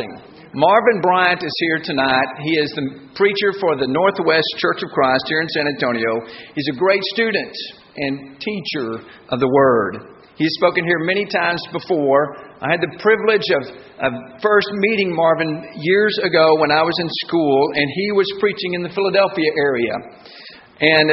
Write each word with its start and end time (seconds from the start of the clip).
blessing. 0.00 0.40
Marvin 0.52 1.00
Bryant 1.00 1.42
is 1.42 1.54
here 1.58 1.78
tonight. 1.82 2.26
He 2.42 2.58
is 2.58 2.70
the 2.74 3.06
preacher 3.14 3.54
for 3.60 3.76
the 3.76 3.86
Northwest 3.86 4.48
Church 4.58 4.82
of 4.82 4.90
Christ 4.90 5.24
here 5.28 5.40
in 5.40 5.48
San 5.48 5.66
Antonio. 5.68 6.26
He's 6.54 6.68
a 6.72 6.76
great 6.76 7.02
student 7.14 7.54
and 7.96 8.40
teacher 8.40 8.98
of 9.30 9.38
the 9.38 9.48
Word. 9.48 10.18
He's 10.34 10.50
spoken 10.58 10.84
here 10.84 10.98
many 11.04 11.26
times 11.26 11.62
before. 11.70 12.34
I 12.60 12.70
had 12.72 12.80
the 12.80 12.98
privilege 12.98 13.46
of, 13.54 13.62
of 14.02 14.10
first 14.42 14.68
meeting 14.72 15.14
Marvin 15.14 15.62
years 15.76 16.18
ago 16.24 16.56
when 16.58 16.72
I 16.72 16.82
was 16.82 16.96
in 16.98 17.08
school, 17.28 17.70
and 17.74 17.86
he 17.94 18.12
was 18.12 18.26
preaching 18.40 18.74
in 18.74 18.82
the 18.82 18.88
Philadelphia 18.90 19.50
area. 19.54 19.94
And 20.80 21.10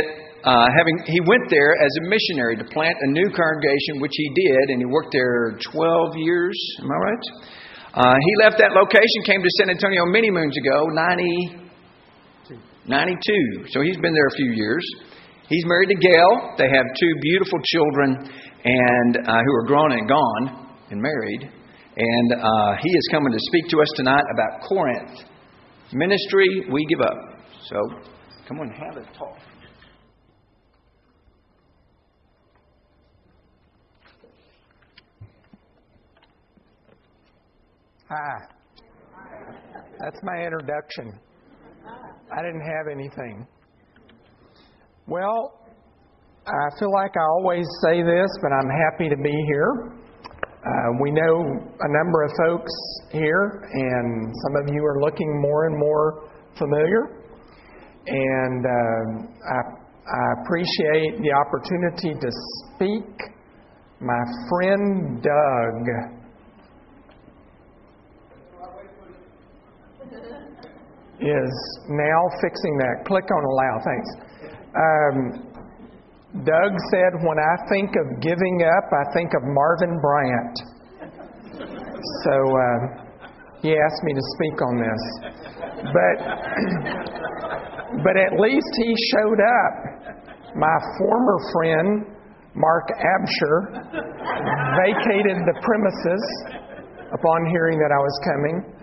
uh, 0.47 0.67
having 0.71 0.95
he 1.05 1.19
went 1.27 1.43
there 1.49 1.75
as 1.75 1.91
a 1.99 2.07
missionary 2.07 2.55
to 2.55 2.63
plant 2.71 2.95
a 3.01 3.11
new 3.11 3.29
congregation, 3.35 3.99
which 3.99 4.15
he 4.15 4.31
did, 4.33 4.69
and 4.71 4.79
he 4.79 4.85
worked 4.85 5.11
there 5.11 5.59
12 5.75 6.15
years. 6.15 6.57
Am 6.81 6.89
I 6.89 6.95
right? 6.95 7.25
Uh, 7.93 8.15
he 8.15 8.43
left 8.43 8.57
that 8.59 8.71
location, 8.75 9.19
came 9.25 9.41
to 9.41 9.49
San 9.57 9.69
Antonio 9.69 10.05
many 10.05 10.29
moons 10.29 10.55
ago, 10.57 10.85
90, 10.91 11.67
92. 12.87 13.67
So 13.69 13.81
he's 13.81 13.97
been 13.97 14.13
there 14.13 14.27
a 14.27 14.35
few 14.35 14.51
years. 14.51 14.83
He's 15.47 15.65
married 15.65 15.89
to 15.89 15.95
Gail. 15.95 16.55
They 16.57 16.67
have 16.67 16.85
two 16.99 17.13
beautiful 17.21 17.59
children, 17.63 18.29
and 18.63 19.17
uh, 19.17 19.39
who 19.39 19.53
are 19.55 19.65
grown 19.65 19.91
and 19.93 20.07
gone 20.07 20.75
and 20.91 21.01
married. 21.01 21.51
And 21.97 22.33
uh, 22.33 22.75
he 22.81 22.89
is 22.89 23.07
coming 23.11 23.31
to 23.31 23.39
speak 23.39 23.69
to 23.69 23.81
us 23.81 23.87
tonight 23.95 24.23
about 24.33 24.67
Corinth 24.67 25.23
ministry. 25.93 26.65
We 26.71 26.85
give 26.85 27.01
up. 27.01 27.17
So 27.65 27.77
come 28.47 28.59
on, 28.59 28.69
have 28.69 28.97
a 28.97 29.05
talk. 29.17 29.46
Hi. 38.09 38.39
That's 39.99 40.19
my 40.23 40.41
introduction. 40.45 41.19
I 42.31 42.41
didn't 42.41 42.61
have 42.61 42.87
anything. 42.89 43.45
Well, 45.07 45.59
I 46.45 46.79
feel 46.79 46.93
like 46.93 47.11
I 47.17 47.25
always 47.35 47.65
say 47.83 48.03
this, 48.03 48.29
but 48.41 48.53
I'm 48.53 48.69
happy 48.69 49.09
to 49.09 49.17
be 49.17 49.35
here. 49.47 49.91
Uh, 50.39 50.89
we 51.01 51.11
know 51.11 51.43
a 51.81 51.89
number 51.99 52.23
of 52.23 52.31
folks 52.47 52.71
here, 53.11 53.67
and 53.73 54.33
some 54.45 54.55
of 54.55 54.73
you 54.73 54.85
are 54.85 55.01
looking 55.01 55.41
more 55.41 55.65
and 55.65 55.77
more 55.77 56.29
familiar. 56.57 57.11
And 58.07 58.65
uh, 58.65 59.27
I, 59.51 59.59
I 60.07 60.41
appreciate 60.43 61.19
the 61.19 61.33
opportunity 61.43 62.17
to 62.21 62.31
speak. 62.71 63.03
My 63.99 64.23
friend 64.47 65.21
Doug 65.21 66.16
is 71.19 71.53
now 71.89 72.21
fixing 72.41 72.77
that. 72.77 73.05
Click 73.05 73.25
on 73.25 73.41
allow, 73.43 73.73
thanks. 73.81 74.09
Um, 74.77 75.17
Doug 76.45 76.73
said, 76.91 77.11
When 77.25 77.39
I 77.39 77.55
think 77.69 77.89
of 77.97 78.21
giving 78.21 78.61
up, 78.61 78.85
I 78.93 79.05
think 79.13 79.33
of 79.33 79.41
Marvin 79.43 79.97
Bryant. 80.01 80.55
So 82.25 82.35
uh, 82.37 82.77
he 83.61 83.73
asked 83.73 84.03
me 84.03 84.13
to 84.13 84.21
speak 84.37 84.61
on 84.61 84.73
this. 84.77 85.01
But, 85.89 86.17
but 88.05 88.15
at 88.17 88.39
least 88.39 88.71
he 88.77 88.93
showed 89.15 89.41
up. 89.41 89.73
My 90.55 90.77
former 90.97 91.37
friend, 91.53 92.05
Mark 92.55 92.87
Absher, 92.89 93.57
vacated 94.85 95.37
the 95.45 95.55
premises 95.61 96.23
upon 97.13 97.45
hearing 97.49 97.77
that 97.79 97.91
I 97.93 98.01
was 98.01 98.15
coming. 98.25 98.76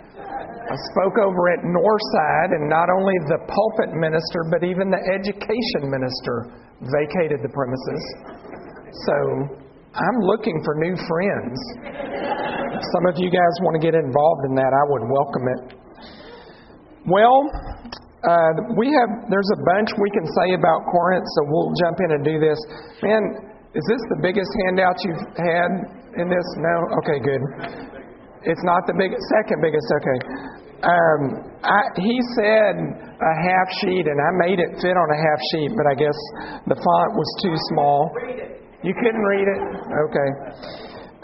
I 0.74 0.76
spoke 0.90 1.14
over 1.22 1.54
at 1.54 1.62
Northside, 1.62 2.50
and 2.58 2.66
not 2.66 2.90
only 2.90 3.14
the 3.30 3.38
pulpit 3.46 3.94
minister, 3.94 4.42
but 4.50 4.66
even 4.66 4.90
the 4.90 4.98
education 5.14 5.86
minister 5.86 6.50
vacated 6.82 7.46
the 7.46 7.52
premises. 7.54 8.02
So 9.06 9.14
I'm 9.94 10.18
looking 10.26 10.58
for 10.66 10.74
new 10.82 10.98
friends. 11.06 11.54
Some 12.90 13.06
of 13.06 13.14
you 13.22 13.30
guys 13.30 13.54
want 13.62 13.78
to 13.78 13.82
get 13.86 13.94
involved 13.94 14.50
in 14.50 14.58
that, 14.58 14.74
I 14.74 14.84
would 14.90 15.04
welcome 15.14 15.46
it. 15.46 15.60
Well, 17.06 17.38
uh, 18.26 18.74
we 18.74 18.90
have 18.98 19.30
there's 19.30 19.50
a 19.54 19.60
bunch 19.78 19.94
we 19.94 20.10
can 20.10 20.26
say 20.42 20.58
about 20.58 20.90
Corinth, 20.90 21.28
so 21.38 21.54
we'll 21.54 21.70
jump 21.86 22.02
in 22.02 22.18
and 22.18 22.22
do 22.26 22.42
this. 22.42 22.58
Man, 22.98 23.22
is 23.78 23.84
this 23.86 24.02
the 24.10 24.18
biggest 24.26 24.50
handout 24.66 24.98
you've 25.06 25.22
had 25.38 25.70
in 26.18 26.26
this? 26.26 26.46
No. 26.58 26.74
Okay, 26.98 27.22
good. 27.22 27.42
It's 28.42 28.64
not 28.66 28.82
the 28.90 28.96
big, 28.98 29.14
second 29.14 29.62
biggest. 29.62 29.86
Okay. 30.02 30.63
Um, 30.82 31.20
I, 31.62 31.80
he 32.02 32.16
said 32.36 32.74
a 32.76 33.34
half 33.46 33.68
sheet, 33.80 34.04
and 34.04 34.18
I 34.18 34.30
made 34.48 34.58
it 34.58 34.70
fit 34.82 34.96
on 34.96 35.08
a 35.08 35.18
half 35.18 35.40
sheet, 35.54 35.70
but 35.76 35.86
I 35.86 35.94
guess 35.94 36.18
the 36.66 36.76
font 36.76 37.10
was 37.14 37.30
too 37.40 37.56
small. 37.72 38.10
You 38.82 38.92
couldn't 38.92 39.24
read 39.24 39.48
it? 39.48 39.60
Okay. 40.10 40.30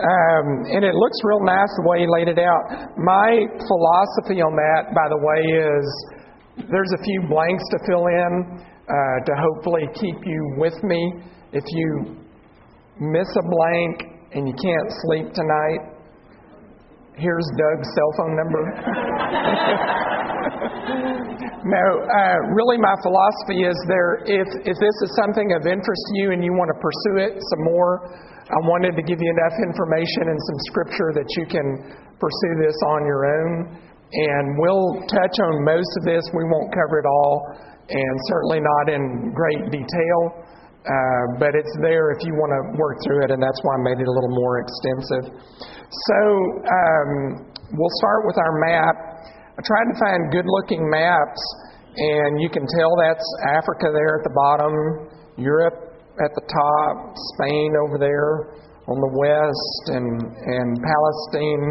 Um, 0.01 0.47
and 0.73 0.83
it 0.85 0.95
looks 0.97 1.19
real 1.25 1.45
nice 1.45 1.69
the 1.77 1.85
way 1.85 2.01
he 2.01 2.09
laid 2.09 2.29
it 2.29 2.41
out. 2.41 2.97
My 2.97 3.45
philosophy 3.69 4.41
on 4.41 4.57
that, 4.57 4.97
by 4.97 5.07
the 5.13 5.21
way, 5.21 5.41
is 5.45 5.85
there's 6.73 6.93
a 6.97 7.03
few 7.05 7.29
blanks 7.29 7.65
to 7.69 7.79
fill 7.85 8.09
in 8.09 8.65
uh, 8.89 9.17
to 9.29 9.33
hopefully 9.37 9.85
keep 9.93 10.17
you 10.25 10.41
with 10.57 10.77
me. 10.83 11.21
If 11.53 11.65
you 11.69 12.17
miss 12.97 13.29
a 13.37 13.45
blank 13.45 14.09
and 14.33 14.49
you 14.49 14.55
can't 14.57 14.89
sleep 15.05 15.35
tonight, 15.37 16.00
here's 17.21 17.47
Doug's 17.55 17.89
cell 17.95 18.11
phone 18.17 18.35
number. 18.35 18.65
no, 21.69 21.85
uh, 22.09 22.39
really, 22.57 22.81
my 22.81 22.97
philosophy 23.05 23.63
is 23.69 23.77
there. 23.87 24.25
If 24.25 24.49
if 24.65 24.77
this 24.81 24.97
is 25.05 25.13
something 25.21 25.53
of 25.53 25.69
interest 25.69 26.03
to 26.11 26.15
you 26.25 26.33
and 26.33 26.43
you 26.43 26.57
want 26.57 26.73
to 26.73 26.79
pursue 26.81 27.17
it 27.29 27.37
some 27.37 27.63
more, 27.69 28.09
I 28.49 28.59
wanted 28.67 28.97
to 28.97 29.05
give 29.05 29.21
you 29.21 29.31
enough 29.31 29.57
information 29.63 30.33
and 30.33 30.39
some 30.51 30.59
scripture 30.73 31.13
that 31.15 31.29
you 31.37 31.45
can 31.47 31.69
pursue 32.19 32.55
this 32.59 32.75
on 32.97 33.07
your 33.07 33.23
own. 33.29 33.79
And 34.11 34.59
we'll 34.59 35.07
touch 35.07 35.39
on 35.39 35.63
most 35.63 35.93
of 36.03 36.09
this. 36.09 36.27
We 36.35 36.43
won't 36.43 36.75
cover 36.75 36.99
it 36.99 37.07
all, 37.07 37.47
and 37.87 38.15
certainly 38.27 38.59
not 38.59 38.91
in 38.91 39.31
great 39.31 39.71
detail. 39.71 40.51
Uh, 40.81 41.37
but 41.39 41.53
it's 41.53 41.77
there 41.85 42.11
if 42.17 42.25
you 42.25 42.33
want 42.33 42.51
to 42.57 42.81
work 42.81 42.97
through 43.05 43.23
it, 43.23 43.31
and 43.31 43.39
that's 43.39 43.61
why 43.63 43.77
I 43.77 43.81
made 43.85 44.01
it 44.01 44.09
a 44.09 44.15
little 44.17 44.33
more 44.33 44.65
extensive. 44.65 45.29
So 45.91 46.19
um, 46.71 47.11
we'll 47.75 47.97
start 47.99 48.23
with 48.23 48.39
our 48.39 48.55
map. 48.63 48.95
I 49.27 49.61
tried 49.67 49.91
to 49.91 49.97
find 49.99 50.31
good 50.31 50.47
looking 50.47 50.87
maps, 50.87 51.43
and 51.99 52.39
you 52.39 52.47
can 52.47 52.63
tell 52.63 52.95
that's 53.03 53.27
Africa 53.59 53.91
there 53.91 54.23
at 54.23 54.25
the 54.25 54.35
bottom, 54.39 54.73
Europe 55.35 55.99
at 56.23 56.31
the 56.39 56.47
top, 56.47 56.95
Spain 57.35 57.75
over 57.83 57.99
there 57.99 58.55
on 58.87 58.99
the 59.03 59.13
west, 59.19 59.83
and, 59.99 60.07
and 60.31 60.79
Palestine 60.79 61.67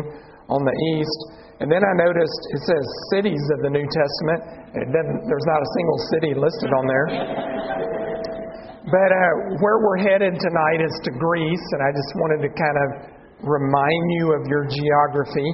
on 0.51 0.67
the 0.67 0.75
east. 0.99 1.19
And 1.63 1.71
then 1.71 1.79
I 1.79 1.93
noticed 2.03 2.41
it 2.51 2.63
says 2.67 2.83
cities 3.15 3.43
of 3.55 3.63
the 3.63 3.71
New 3.71 3.87
Testament. 3.87 4.39
It 4.83 4.87
there's 4.91 5.47
not 5.47 5.63
a 5.63 5.69
single 5.79 5.99
city 6.11 6.31
listed 6.35 6.71
on 6.75 6.85
there. 6.91 7.07
But 8.83 9.11
uh, 9.15 9.31
where 9.63 9.79
we're 9.79 10.03
headed 10.03 10.35
tonight 10.39 10.79
is 10.83 10.95
to 11.07 11.11
Greece, 11.15 11.67
and 11.71 11.81
I 11.87 11.91
just 11.95 12.11
wanted 12.19 12.39
to 12.47 12.51
kind 12.51 12.77
of 12.83 13.18
remind 13.41 14.03
you 14.19 14.35
of 14.35 14.47
your 14.47 14.67
geography. 14.67 15.49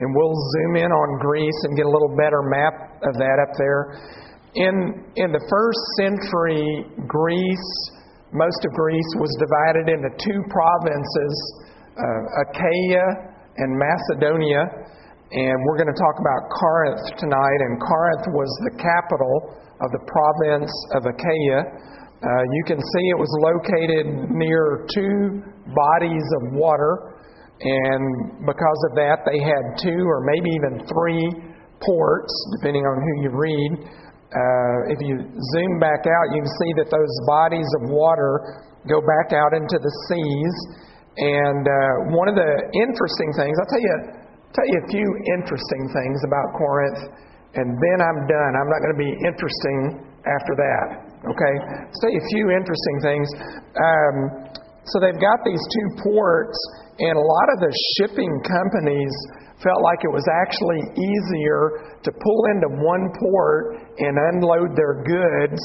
And 0.00 0.08
we'll 0.16 0.32
zoom 0.32 0.80
in 0.80 0.90
on 0.90 1.08
Greece 1.20 1.60
and 1.68 1.76
get 1.76 1.84
a 1.84 1.92
little 1.92 2.16
better 2.16 2.40
map 2.48 3.04
of 3.04 3.14
that 3.20 3.36
up 3.36 3.52
there. 3.60 4.00
In, 4.56 5.04
in 5.16 5.28
the 5.30 5.44
first 5.46 5.82
century, 6.00 6.88
Greece, 7.06 7.70
most 8.32 8.60
of 8.64 8.72
Greece 8.72 9.10
was 9.20 9.30
divided 9.38 9.92
into 9.92 10.08
two 10.16 10.40
provinces 10.48 11.34
uh, 12.00 12.42
Achaia 12.48 13.06
and 13.60 13.76
Macedonia. 13.76 14.64
And 15.30 15.54
we're 15.62 15.78
going 15.78 15.92
to 15.92 16.00
talk 16.00 16.16
about 16.18 16.42
Corinth 16.50 17.04
tonight. 17.20 17.60
And 17.68 17.78
Corinth 17.78 18.26
was 18.34 18.50
the 18.66 18.74
capital 18.80 19.54
of 19.80 19.88
the 19.94 20.02
province 20.08 20.72
of 20.98 21.06
Achaia. 21.06 21.60
Uh, 22.20 22.42
you 22.52 22.62
can 22.66 22.76
see 22.76 23.04
it 23.08 23.20
was 23.20 23.32
located 23.40 24.28
near 24.28 24.84
two 24.92 25.40
bodies 25.72 26.26
of 26.42 26.58
water, 26.58 27.09
and 27.60 28.40
because 28.48 28.80
of 28.88 28.96
that, 28.96 29.20
they 29.28 29.36
had 29.36 29.64
two 29.76 30.00
or 30.08 30.24
maybe 30.24 30.48
even 30.56 30.80
three 30.88 31.24
ports, 31.84 32.32
depending 32.56 32.84
on 32.88 32.96
who 32.96 33.12
you 33.24 33.30
read. 33.36 33.72
Uh, 34.30 34.94
if 34.94 34.98
you 35.04 35.20
zoom 35.20 35.72
back 35.76 36.06
out, 36.08 36.26
you 36.32 36.40
can 36.40 36.54
see 36.64 36.72
that 36.80 36.88
those 36.88 37.14
bodies 37.28 37.68
of 37.82 37.92
water 37.92 38.64
go 38.88 39.02
back 39.04 39.36
out 39.36 39.52
into 39.52 39.76
the 39.76 39.92
seas. 40.08 40.56
And 41.20 41.64
uh, 41.68 42.16
one 42.16 42.32
of 42.32 42.36
the 42.38 42.52
interesting 42.72 43.30
things, 43.36 43.52
I'll 43.60 43.68
tell 43.68 43.84
you, 43.84 43.96
tell 44.56 44.68
you 44.70 44.78
a 44.80 44.88
few 44.88 45.08
interesting 45.36 45.82
things 45.92 46.18
about 46.24 46.46
Corinth, 46.56 47.12
and 47.60 47.68
then 47.76 47.98
I'm 48.00 48.20
done. 48.24 48.52
I'm 48.56 48.70
not 48.70 48.80
going 48.80 48.94
to 48.96 49.02
be 49.04 49.12
interesting 49.26 50.00
after 50.24 50.54
that. 50.56 50.86
Okay? 51.28 51.54
Say 52.00 52.10
a 52.16 52.24
few 52.32 52.48
interesting 52.54 52.96
things. 53.04 53.28
Um, 53.76 54.16
so 54.88 54.96
they've 55.02 55.20
got 55.20 55.38
these 55.44 55.60
two 55.60 55.88
ports, 56.02 56.56
And 57.00 57.16
a 57.16 57.24
lot 57.24 57.48
of 57.56 57.58
the 57.64 57.72
shipping 57.96 58.32
companies 58.44 59.12
felt 59.64 59.80
like 59.80 60.00
it 60.04 60.12
was 60.12 60.24
actually 60.44 60.80
easier 60.96 61.96
to 62.04 62.10
pull 62.12 62.40
into 62.52 62.68
one 62.80 63.08
port 63.16 63.80
and 64.00 64.16
unload 64.32 64.76
their 64.76 65.04
goods 65.04 65.60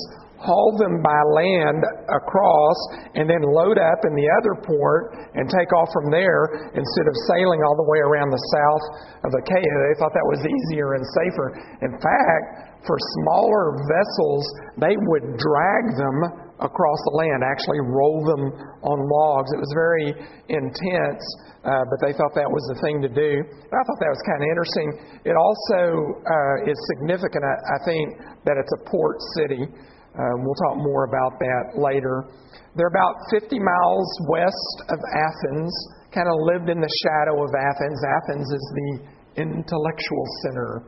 haul 0.45 0.75
them 0.77 1.01
by 1.01 1.19
land 1.33 1.81
across, 2.11 2.79
and 3.15 3.25
then 3.25 3.41
load 3.41 3.79
up 3.79 3.99
in 4.03 4.13
the 4.13 4.27
other 4.41 4.53
port 4.67 5.15
and 5.33 5.47
take 5.47 5.71
off 5.73 5.89
from 5.95 6.11
there 6.11 6.69
instead 6.75 7.07
of 7.07 7.15
sailing 7.31 7.63
all 7.63 7.75
the 7.75 7.87
way 7.87 7.99
around 8.03 8.29
the 8.29 8.45
south 8.53 8.85
of 9.25 9.29
Achaia. 9.31 9.75
They 9.89 9.95
thought 9.97 10.13
that 10.13 10.29
was 10.29 10.43
easier 10.43 10.99
and 10.99 11.03
safer. 11.23 11.47
In 11.81 11.93
fact, 11.97 12.85
for 12.85 12.97
smaller 13.23 13.79
vessels, 13.89 14.43
they 14.77 14.95
would 15.09 15.39
drag 15.39 15.83
them 15.97 16.44
across 16.63 16.99
the 17.11 17.15
land, 17.19 17.43
actually 17.43 17.83
roll 17.83 18.23
them 18.23 18.43
on 18.83 18.97
logs. 19.03 19.51
It 19.51 19.59
was 19.59 19.73
very 19.75 20.07
intense, 20.47 21.23
uh, 21.67 21.83
but 21.83 21.99
they 21.99 22.15
thought 22.15 22.31
that 22.35 22.47
was 22.47 22.63
the 22.71 22.79
thing 22.79 23.03
to 23.03 23.11
do. 23.11 23.31
And 23.43 23.75
I 23.75 23.81
thought 23.83 23.99
that 23.99 24.13
was 24.13 24.23
kind 24.23 24.39
of 24.39 24.47
interesting. 24.47 24.87
It 25.27 25.35
also 25.35 25.81
uh, 26.23 26.71
is 26.71 26.77
significant, 26.95 27.43
I, 27.43 27.55
I 27.59 27.79
think, 27.83 28.05
that 28.47 28.55
it's 28.55 28.71
a 28.71 28.81
port 28.87 29.19
city. 29.35 29.67
Um, 30.15 30.47
we'll 30.47 30.59
talk 30.71 30.79
more 30.79 31.03
about 31.11 31.35
that 31.43 31.75
later. 31.75 32.31
They're 32.79 32.91
about 32.91 33.15
50 33.31 33.59
miles 33.59 34.09
west 34.31 34.77
of 34.87 34.99
Athens, 35.11 35.71
kind 36.15 36.27
of 36.31 36.35
lived 36.55 36.71
in 36.71 36.79
the 36.79 36.93
shadow 37.03 37.35
of 37.43 37.51
Athens. 37.51 37.99
Athens 38.23 38.47
is 38.47 38.65
the 38.71 38.91
intellectual 39.43 40.25
center, 40.47 40.87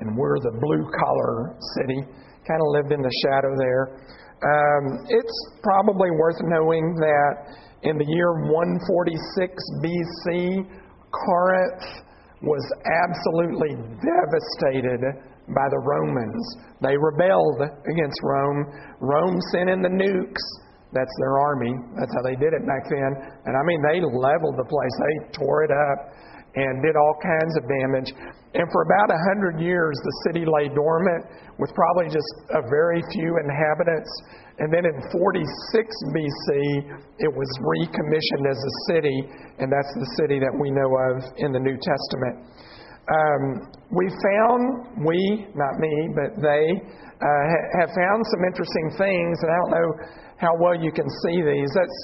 and 0.00 0.16
we're 0.16 0.36
the 0.40 0.52
blue 0.60 0.84
collar 0.92 1.56
city. 1.80 2.04
Kind 2.44 2.60
of 2.60 2.68
lived 2.76 2.92
in 2.92 3.00
the 3.00 3.14
shadow 3.24 3.52
there. 3.56 3.84
Um, 4.44 5.08
it's 5.08 5.36
probably 5.62 6.10
worth 6.12 6.36
knowing 6.44 6.94
that 7.00 7.32
in 7.88 7.96
the 7.96 8.04
year 8.04 8.44
146 8.52 9.54
BC, 9.80 10.60
Corinth 11.08 12.04
was 12.42 12.64
absolutely 12.84 13.72
devastated 14.04 15.00
by 15.54 15.66
the 15.72 15.80
Romans. 15.80 16.42
They 16.82 16.96
rebelled 16.98 17.64
against 17.64 18.18
Rome. 18.22 18.60
Rome 19.00 19.38
sent 19.52 19.70
in 19.70 19.80
the 19.80 19.88
nukes. 19.88 20.44
That's 20.92 21.12
their 21.18 21.38
army. 21.40 21.72
That's 21.98 22.12
how 22.12 22.22
they 22.22 22.36
did 22.36 22.52
it 22.52 22.64
back 22.68 22.84
then. 22.92 23.12
And 23.46 23.56
I 23.56 23.62
mean, 23.64 23.80
they 23.88 24.00
leveled 24.04 24.56
the 24.60 24.68
place. 24.68 24.94
They 25.00 25.16
tore 25.38 25.64
it 25.64 25.72
up 25.72 25.98
and 26.56 26.80
did 26.80 26.96
all 26.96 27.16
kinds 27.20 27.54
of 27.60 27.62
damage. 27.68 28.10
And 28.56 28.64
for 28.72 28.80
about 28.88 29.12
a 29.12 29.20
hundred 29.28 29.60
years, 29.60 29.92
the 30.00 30.14
city 30.24 30.48
lay 30.48 30.72
dormant 30.72 31.28
with 31.60 31.68
probably 31.76 32.08
just 32.08 32.32
a 32.56 32.64
very 32.72 33.04
few 33.12 33.36
inhabitants. 33.44 34.08
And 34.56 34.72
then 34.72 34.88
in 34.88 34.96
46 35.12 35.20
BC, 36.16 36.48
it 37.20 37.28
was 37.28 37.50
recommissioned 37.60 38.48
as 38.48 38.56
a 38.56 38.72
city, 38.88 39.18
and 39.60 39.68
that's 39.68 39.92
the 40.00 40.08
city 40.16 40.40
that 40.40 40.52
we 40.56 40.72
know 40.72 40.88
of 41.12 41.28
in 41.36 41.52
the 41.52 41.60
New 41.60 41.76
Testament. 41.76 42.48
Um, 43.06 43.42
we 43.92 44.08
found, 44.08 45.04
we, 45.04 45.46
not 45.52 45.76
me, 45.76 45.94
but 46.16 46.40
they, 46.40 46.64
uh, 47.20 47.44
have 47.84 47.92
found 47.92 48.20
some 48.32 48.42
interesting 48.48 48.88
things, 48.96 49.36
and 49.44 49.48
I 49.52 49.56
don't 49.60 49.72
know 49.76 49.90
how 50.40 50.52
well 50.56 50.74
you 50.74 50.92
can 50.92 51.08
see 51.24 51.44
these. 51.44 51.70
That's 51.76 51.98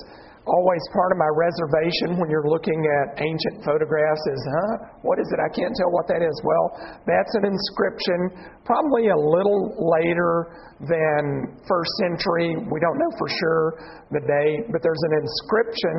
always 0.47 0.83
part 0.91 1.15
of 1.15 1.19
my 1.23 1.31
reservation 1.39 2.19
when 2.19 2.27
you're 2.27 2.51
looking 2.51 2.83
at 3.03 3.23
ancient 3.23 3.63
photographs 3.63 4.25
is, 4.27 4.43
huh, 4.43 4.75
what 5.07 5.23
is 5.23 5.29
it? 5.31 5.39
I 5.39 5.51
can't 5.55 5.71
tell 5.79 5.91
what 5.95 6.11
that 6.11 6.19
is. 6.19 6.35
Well, 6.43 6.67
that's 7.07 7.33
an 7.39 7.47
inscription, 7.47 8.51
probably 8.67 9.15
a 9.15 9.19
little 9.19 9.71
later 9.79 10.51
than 10.83 11.55
first 11.71 11.93
century. 12.03 12.59
We 12.59 12.79
don't 12.83 12.99
know 12.99 13.13
for 13.15 13.29
sure 13.31 13.65
the 14.11 14.23
date, 14.27 14.67
but 14.75 14.83
there's 14.83 15.05
an 15.15 15.15
inscription 15.23 15.95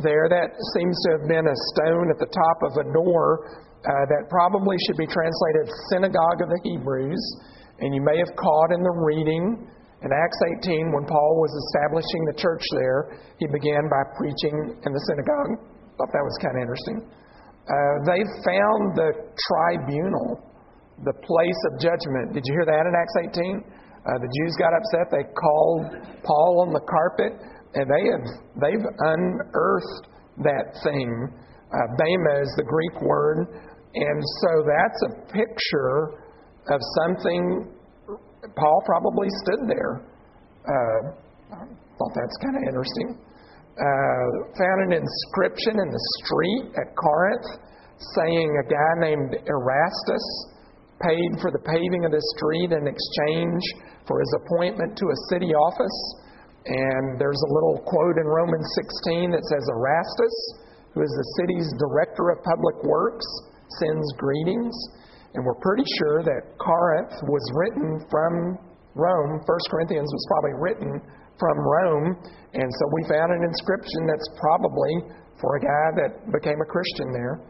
there 0.00 0.24
that 0.24 0.56
seems 0.72 0.96
to 1.04 1.08
have 1.20 1.24
been 1.28 1.44
a 1.44 1.58
stone 1.76 2.08
at 2.08 2.16
the 2.16 2.32
top 2.32 2.58
of 2.64 2.72
a 2.80 2.86
door 2.96 3.44
uh, 3.84 4.04
that 4.08 4.30
probably 4.32 4.76
should 4.88 4.96
be 4.96 5.06
translated 5.10 5.68
Synagogue 5.92 6.40
of 6.40 6.48
the 6.48 6.60
Hebrews. 6.64 7.20
And 7.84 7.92
you 7.92 8.00
may 8.00 8.16
have 8.16 8.32
caught 8.40 8.72
in 8.72 8.80
the 8.80 8.94
reading 9.04 9.68
in 10.02 10.10
Acts 10.10 10.40
18 10.66 10.92
when 10.92 11.06
Paul 11.06 11.32
was 11.38 11.52
establishing 11.66 12.22
the 12.30 12.36
church 12.36 12.62
there, 12.74 13.18
he 13.38 13.46
began 13.46 13.86
by 13.86 14.02
preaching 14.18 14.54
in 14.82 14.90
the 14.90 15.02
synagogue. 15.08 15.62
Thought 15.98 16.12
that 16.12 16.26
was 16.26 16.36
kind 16.42 16.54
of 16.58 16.62
interesting. 16.66 16.98
Uh, 17.62 17.94
they 18.06 18.20
found 18.42 18.82
the 18.98 19.10
tribunal, 19.38 20.42
the 21.06 21.14
place 21.22 21.60
of 21.70 21.78
judgment. 21.78 22.34
Did 22.34 22.42
you 22.42 22.52
hear 22.58 22.66
that 22.66 22.84
in 22.86 22.92
Acts 22.98 23.16
18? 23.38 23.62
Uh, 24.02 24.18
the 24.18 24.30
Jews 24.42 24.54
got 24.58 24.74
upset. 24.74 25.06
They 25.14 25.26
called 25.30 25.86
Paul 26.26 26.66
on 26.66 26.74
the 26.74 26.82
carpet, 26.82 27.38
and 27.78 27.86
they 27.86 28.04
have 28.10 28.26
they've 28.58 28.86
unearthed 29.14 30.04
that 30.42 30.74
thing. 30.82 31.10
Uh, 31.70 31.86
bema 31.96 32.42
is 32.42 32.52
the 32.58 32.66
Greek 32.66 33.00
word 33.00 33.46
and 33.94 34.22
so 34.40 34.64
that's 34.64 35.00
a 35.04 35.32
picture 35.32 36.16
of 36.70 36.80
something. 37.04 37.74
Paul 38.50 38.82
probably 38.84 39.28
stood 39.44 39.68
there. 39.68 40.02
Uh, 40.66 41.00
thought 41.98 42.14
that's 42.14 42.38
kind 42.42 42.56
of 42.58 42.62
interesting. 42.66 43.18
Uh, 43.72 44.26
found 44.58 44.78
an 44.90 44.92
inscription 44.98 45.78
in 45.78 45.88
the 45.88 46.04
street 46.20 46.64
at 46.76 46.94
Corinth 46.98 47.48
saying 48.18 48.48
a 48.58 48.66
guy 48.66 48.92
named 48.98 49.32
Erastus 49.46 50.26
paid 51.00 51.30
for 51.40 51.50
the 51.50 51.62
paving 51.62 52.04
of 52.04 52.12
the 52.12 52.24
street 52.36 52.70
in 52.74 52.84
exchange 52.86 53.62
for 54.06 54.18
his 54.18 54.32
appointment 54.44 54.98
to 54.98 55.06
a 55.06 55.18
city 55.30 55.54
office. 55.54 55.98
And 56.66 57.18
there's 57.18 57.42
a 57.42 57.50
little 57.54 57.82
quote 57.86 58.18
in 58.18 58.26
Romans 58.26 58.66
16 59.10 59.30
that 59.34 59.44
says 59.50 59.64
Erastus, 59.70 60.36
who 60.94 61.02
is 61.02 61.10
the 61.10 61.28
city's 61.42 61.68
director 61.78 62.30
of 62.30 62.42
public 62.42 62.76
works, 62.86 63.26
sends 63.82 64.06
greetings. 64.18 64.74
And 65.34 65.44
we're 65.44 65.60
pretty 65.64 65.88
sure 65.98 66.22
that 66.22 66.58
Corinth 66.60 67.14
was 67.24 67.44
written 67.56 68.04
from 68.10 68.58
Rome. 68.94 69.40
First 69.46 69.66
Corinthians 69.70 70.08
was 70.12 70.24
probably 70.28 70.54
written 70.60 71.00
from 71.40 71.56
Rome. 71.58 72.06
And 72.52 72.68
so 72.68 72.84
we 72.92 73.02
found 73.08 73.32
an 73.32 73.42
inscription 73.42 74.06
that's 74.06 74.28
probably 74.36 74.92
for 75.40 75.56
a 75.56 75.60
guy 75.60 75.86
that 76.04 76.12
became 76.32 76.60
a 76.60 76.68
Christian 76.68 77.08
there. 77.12 77.40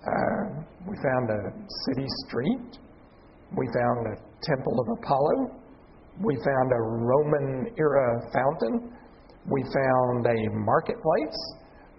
Uh, 0.00 0.64
we 0.88 0.96
found 1.04 1.28
a 1.28 1.42
city 1.84 2.08
street. 2.26 2.80
We 3.56 3.66
found 3.76 4.08
a 4.08 4.16
temple 4.42 4.80
of 4.80 4.86
Apollo. 4.98 5.52
We 6.24 6.34
found 6.36 6.72
a 6.72 6.80
Roman 6.80 7.74
era 7.76 8.24
fountain. 8.32 8.90
We 9.50 9.62
found 9.62 10.26
a 10.26 10.38
marketplace. 10.64 11.40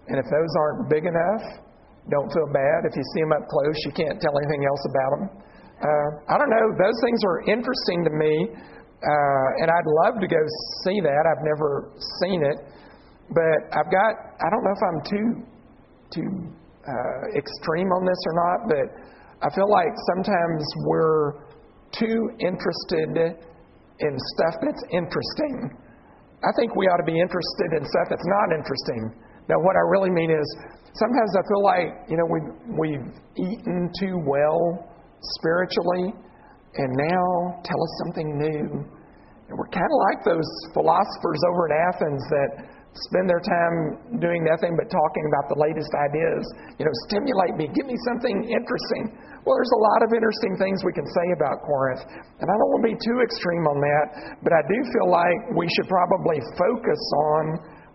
And 0.08 0.18
if 0.18 0.26
those 0.26 0.52
aren't 0.58 0.90
big 0.90 1.06
enough, 1.06 1.69
don't 2.10 2.30
feel 2.34 2.50
bad. 2.50 2.84
If 2.90 2.94
you 2.98 3.04
see 3.14 3.22
them 3.22 3.32
up 3.32 3.46
close, 3.46 3.78
you 3.86 3.92
can't 3.94 4.18
tell 4.20 4.34
anything 4.34 4.62
else 4.66 4.82
about 4.90 5.10
them. 5.14 5.24
Uh, 5.80 6.08
I 6.28 6.36
don't 6.36 6.52
know. 6.52 6.66
Those 6.76 6.98
things 7.00 7.20
are 7.24 7.38
interesting 7.48 8.04
to 8.04 8.12
me, 8.12 8.34
uh, 8.52 9.48
and 9.64 9.72
I'd 9.72 9.88
love 10.04 10.20
to 10.20 10.28
go 10.28 10.42
see 10.84 11.00
that. 11.00 11.22
I've 11.24 11.44
never 11.46 11.94
seen 12.20 12.44
it, 12.44 12.58
but 13.32 13.58
I've 13.72 13.88
got. 13.88 14.12
I 14.42 14.48
don't 14.52 14.64
know 14.66 14.74
if 14.76 14.84
I'm 14.84 15.00
too 15.08 15.26
too 16.12 16.30
uh, 16.84 17.38
extreme 17.38 17.88
on 17.96 18.02
this 18.04 18.20
or 18.28 18.34
not, 18.36 18.58
but 18.68 18.86
I 19.40 19.48
feel 19.54 19.70
like 19.70 19.92
sometimes 20.12 20.60
we're 20.84 21.48
too 21.96 22.18
interested 22.44 23.40
in 24.00 24.12
stuff 24.36 24.54
that's 24.60 24.84
interesting. 24.92 25.72
I 26.44 26.52
think 26.56 26.76
we 26.76 26.84
ought 26.88 27.00
to 27.00 27.08
be 27.08 27.20
interested 27.20 27.76
in 27.76 27.84
stuff 27.84 28.06
that's 28.08 28.28
not 28.28 28.48
interesting. 28.56 29.02
Now, 29.48 29.56
what 29.62 29.76
I 29.76 29.84
really 29.88 30.10
mean 30.10 30.30
is 30.30 30.46
sometimes 30.94 31.30
I 31.36 31.42
feel 31.48 31.62
like, 31.62 31.88
you 32.08 32.16
know, 32.16 32.28
we've, 32.28 32.50
we've 32.78 33.08
eaten 33.38 33.90
too 33.98 34.18
well 34.26 34.90
spiritually, 35.38 36.14
and 36.74 36.88
now 36.96 37.60
tell 37.64 37.80
us 37.80 37.92
something 38.06 38.38
new. 38.38 38.84
And 39.50 39.58
we're 39.58 39.72
kind 39.74 39.90
of 39.90 40.00
like 40.12 40.20
those 40.22 40.50
philosophers 40.72 41.40
over 41.50 41.66
in 41.66 41.74
Athens 41.90 42.22
that 42.30 42.50
spend 43.10 43.30
their 43.30 43.42
time 43.42 44.18
doing 44.18 44.42
nothing 44.42 44.74
but 44.74 44.90
talking 44.90 45.24
about 45.30 45.46
the 45.50 45.58
latest 45.58 45.90
ideas. 45.94 46.42
You 46.78 46.86
know, 46.86 46.94
stimulate 47.06 47.54
me, 47.54 47.70
give 47.70 47.86
me 47.86 47.98
something 48.10 48.50
interesting. 48.50 49.14
Well, 49.46 49.56
there's 49.56 49.74
a 49.74 49.82
lot 49.94 50.00
of 50.06 50.10
interesting 50.14 50.54
things 50.58 50.82
we 50.84 50.92
can 50.92 51.06
say 51.06 51.26
about 51.34 51.62
Corinth, 51.64 52.02
and 52.06 52.46
I 52.46 52.54
don't 52.54 52.70
want 52.76 52.82
to 52.84 52.90
be 52.92 52.98
too 52.98 53.18
extreme 53.24 53.64
on 53.70 53.78
that, 53.80 54.06
but 54.42 54.52
I 54.52 54.62
do 54.68 54.78
feel 54.90 55.08
like 55.08 55.40
we 55.56 55.66
should 55.70 55.88
probably 55.88 56.38
focus 56.58 57.02
on 57.34 57.42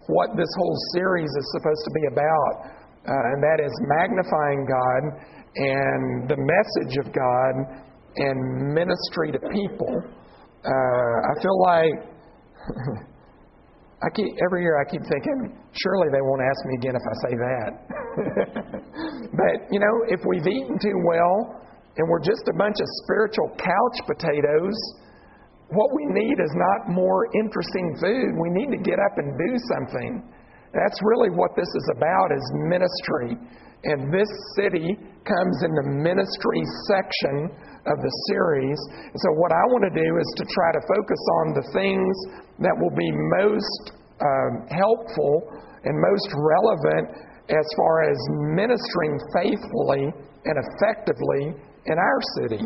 what 0.07 0.29
this 0.37 0.49
whole 0.57 0.77
series 0.93 1.29
is 1.29 1.45
supposed 1.57 1.83
to 1.85 1.91
be 1.91 2.05
about 2.13 2.75
uh, 3.05 3.31
and 3.33 3.43
that 3.43 3.61
is 3.61 3.73
magnifying 3.85 4.65
God 4.65 5.01
and 5.55 6.27
the 6.27 6.37
message 6.41 6.97
of 7.05 7.13
God 7.13 7.53
and 8.17 8.73
ministry 8.73 9.31
to 9.31 9.39
people. 9.53 9.93
Uh, 10.65 11.15
I 11.29 11.33
feel 11.41 11.57
like 11.61 11.93
I 14.03 14.09
keep 14.09 14.25
every 14.43 14.63
year 14.63 14.81
I 14.81 14.89
keep 14.89 15.01
thinking, 15.05 15.53
surely 15.71 16.09
they 16.11 16.21
won't 16.21 16.41
ask 16.41 16.59
me 16.65 16.73
again 16.81 16.95
if 16.97 17.05
I 17.05 17.15
say 17.29 17.33
that. 17.37 17.69
but 19.37 19.55
you 19.71 19.79
know, 19.79 19.93
if 20.09 20.21
we've 20.25 20.47
eaten 20.47 20.79
too 20.81 20.97
well 21.05 21.61
and 21.97 22.09
we're 22.09 22.25
just 22.25 22.43
a 22.49 22.57
bunch 22.57 22.75
of 22.81 22.87
spiritual 23.05 23.53
couch 23.55 23.97
potatoes, 24.07 24.75
what 25.69 25.89
we 25.97 26.05
need 26.13 26.37
is 26.37 26.53
not 26.53 26.93
more 26.93 27.25
interesting 27.33 27.97
food. 27.97 28.37
We 28.37 28.49
need 28.53 28.69
to 28.77 28.81
get 28.81 29.01
up 29.01 29.17
and 29.17 29.33
do 29.33 29.51
something. 29.73 30.21
That's 30.73 30.99
really 31.01 31.31
what 31.31 31.55
this 31.57 31.67
is 31.67 31.87
about 31.97 32.29
is 32.35 32.45
ministry. 32.69 33.33
And 33.85 34.13
this 34.13 34.29
city 34.57 34.97
comes 35.25 35.55
in 35.65 35.71
the 35.73 35.87
ministry 36.01 36.61
section 36.89 37.49
of 37.85 37.97
the 38.01 38.13
series. 38.33 38.77
So, 39.13 39.27
what 39.37 39.53
I 39.53 39.63
want 39.73 39.85
to 39.89 39.93
do 39.93 40.09
is 40.17 40.27
to 40.41 40.45
try 40.49 40.69
to 40.73 40.81
focus 40.89 41.21
on 41.41 41.45
the 41.53 41.65
things 41.73 42.13
that 42.65 42.73
will 42.81 42.93
be 42.97 43.09
most 43.09 43.83
um, 44.21 44.53
helpful 44.73 45.49
and 45.85 45.93
most 45.93 46.29
relevant 46.33 47.29
as 47.49 47.65
far 47.77 48.09
as 48.09 48.17
ministering 48.57 49.13
faithfully 49.37 50.09
and 50.45 50.55
effectively 50.57 51.53
in 51.85 51.97
our 51.97 52.19
city. 52.41 52.63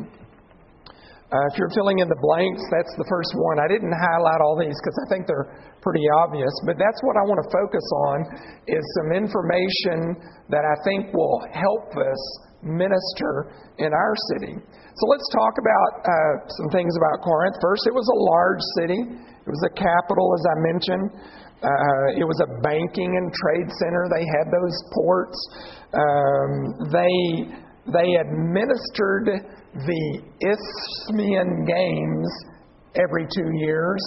Uh, 1.29 1.45
if 1.53 1.61
you're 1.61 1.69
filling 1.77 2.01
in 2.01 2.09
the 2.09 2.17
blanks, 2.25 2.65
that's 2.73 2.89
the 2.97 3.05
first 3.05 3.29
one. 3.37 3.61
I 3.61 3.69
didn't 3.69 3.93
highlight 3.93 4.41
all 4.41 4.57
these 4.57 4.73
because 4.73 4.97
I 4.97 5.05
think 5.13 5.29
they're 5.29 5.53
pretty 5.77 6.01
obvious, 6.25 6.49
but 6.65 6.73
that's 6.81 6.97
what 7.05 7.21
I 7.21 7.23
want 7.29 7.37
to 7.45 7.49
focus 7.53 7.85
on 8.09 8.17
is 8.65 8.81
some 8.97 9.13
information 9.13 10.17
that 10.49 10.65
I 10.65 10.73
think 10.81 11.13
will 11.13 11.37
help 11.53 11.93
us 11.93 12.21
minister 12.65 13.53
in 13.77 13.93
our 13.93 14.13
city. 14.33 14.57
So 14.57 15.03
let's 15.05 15.27
talk 15.29 15.53
about 15.61 15.91
uh, 16.01 16.33
some 16.49 16.69
things 16.73 16.97
about 16.97 17.21
Corinth. 17.21 17.61
First, 17.61 17.85
it 17.85 17.93
was 17.93 18.09
a 18.09 18.19
large 18.33 18.63
city. 18.81 19.01
It 19.21 19.51
was 19.53 19.63
a 19.69 19.73
capital, 19.77 20.33
as 20.33 20.43
I 20.49 20.55
mentioned. 20.65 21.05
Uh, 21.61 22.07
it 22.17 22.25
was 22.25 22.41
a 22.41 22.49
banking 22.65 23.21
and 23.21 23.29
trade 23.29 23.69
center. 23.77 24.09
They 24.09 24.25
had 24.25 24.49
those 24.49 24.77
ports. 24.97 25.37
Um, 25.93 26.51
they 26.89 27.53
they 27.93 28.17
administered 28.17 29.29
the 29.73 30.21
Isthmian 30.41 31.65
Games 31.65 32.29
every 32.95 33.27
two 33.35 33.49
years. 33.57 34.01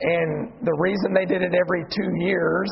And 0.00 0.52
the 0.62 0.76
reason 0.78 1.12
they 1.12 1.26
did 1.26 1.42
it 1.42 1.52
every 1.54 1.84
two 1.90 2.10
years 2.22 2.70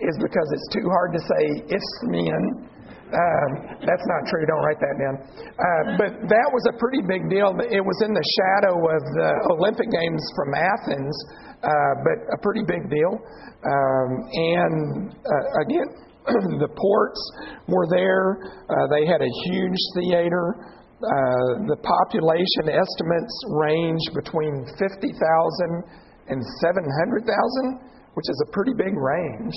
is 0.00 0.16
because 0.22 0.48
it's 0.54 0.68
too 0.72 0.86
hard 0.88 1.12
to 1.12 1.20
say 1.20 1.42
Isthmian. 1.66 2.70
Um, 3.10 3.50
that's 3.82 4.06
not 4.06 4.20
true. 4.30 4.46
Don't 4.46 4.62
write 4.62 4.78
that 4.78 4.96
down. 5.02 5.16
Uh, 5.18 5.82
but 5.98 6.10
that 6.30 6.48
was 6.54 6.62
a 6.70 6.74
pretty 6.78 7.02
big 7.02 7.26
deal. 7.26 7.50
It 7.58 7.82
was 7.82 7.98
in 8.06 8.14
the 8.14 8.22
shadow 8.38 8.78
of 8.78 9.02
the 9.18 9.30
Olympic 9.50 9.90
Games 9.90 10.22
from 10.38 10.54
Athens, 10.54 11.16
uh, 11.58 11.94
but 12.06 12.16
a 12.30 12.38
pretty 12.38 12.62
big 12.62 12.86
deal. 12.86 13.18
Um, 13.66 14.08
and 14.30 15.10
uh, 15.26 15.62
again, 15.66 15.88
the 16.62 16.70
ports 16.70 17.22
were 17.66 17.90
there. 17.90 18.38
Uh, 18.70 18.86
they 18.94 19.10
had 19.10 19.20
a 19.20 19.32
huge 19.50 19.80
theater. 19.98 20.78
Uh, 21.00 21.64
the 21.64 21.80
population 21.80 22.68
estimates 22.68 23.34
range 23.56 24.04
between 24.12 24.68
50,000 24.76 24.84
and 26.28 26.38
700,000, 26.60 27.24
which 28.12 28.28
is 28.28 28.38
a 28.44 28.48
pretty 28.52 28.76
big 28.76 28.92
range. 28.92 29.56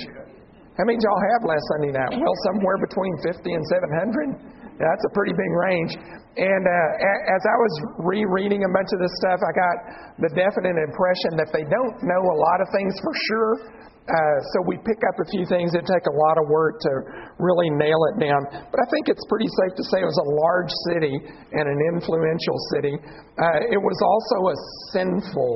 How 0.79 0.87
many 0.87 0.97
y'all 1.03 1.23
have 1.35 1.43
last 1.43 1.61
Sunday 1.75 1.91
night? 1.91 2.15
Well, 2.15 2.37
somewhere 2.47 2.79
between 2.79 3.13
50 3.27 3.43
and 3.43 3.63
700. 3.67 4.79
That's 4.79 5.03
a 5.05 5.11
pretty 5.11 5.35
big 5.35 5.51
range. 5.51 5.93
And 6.33 6.63
uh, 6.65 7.35
as 7.35 7.43
I 7.45 7.55
was 7.61 7.73
rereading 8.09 8.65
a 8.65 8.71
bunch 8.73 8.89
of 8.89 8.99
this 8.99 9.13
stuff, 9.21 9.39
I 9.41 9.51
got 9.53 9.75
the 10.17 10.31
definite 10.33 10.77
impression 10.81 11.37
that 11.37 11.53
they 11.53 11.61
don't 11.61 11.95
know 12.01 12.21
a 12.25 12.37
lot 12.37 12.57
of 12.61 12.67
things 12.73 12.93
for 13.01 13.13
sure 13.13 13.53
uh, 14.03 14.37
so 14.51 14.67
we 14.67 14.75
pick 14.83 14.99
up 15.07 15.15
a 15.15 15.27
few 15.31 15.47
things. 15.47 15.71
It 15.71 15.87
take 15.87 16.03
a 16.11 16.17
lot 16.27 16.35
of 16.35 16.51
work 16.51 16.75
to 16.83 16.91
really 17.39 17.71
nail 17.71 17.95
it 18.11 18.19
down. 18.19 18.43
But 18.51 18.79
I 18.83 18.87
think 18.91 19.07
it's 19.07 19.23
pretty 19.31 19.47
safe 19.47 19.79
to 19.79 19.83
say 19.87 20.03
it 20.03 20.09
was 20.11 20.19
a 20.19 20.29
large 20.43 20.73
city 20.91 21.15
and 21.55 21.65
an 21.71 21.79
influential 21.95 22.57
city. 22.75 22.95
Uh, 22.99 23.63
it 23.71 23.79
was 23.79 23.95
also 24.03 24.51
a 24.51 24.57
sinful 24.91 25.55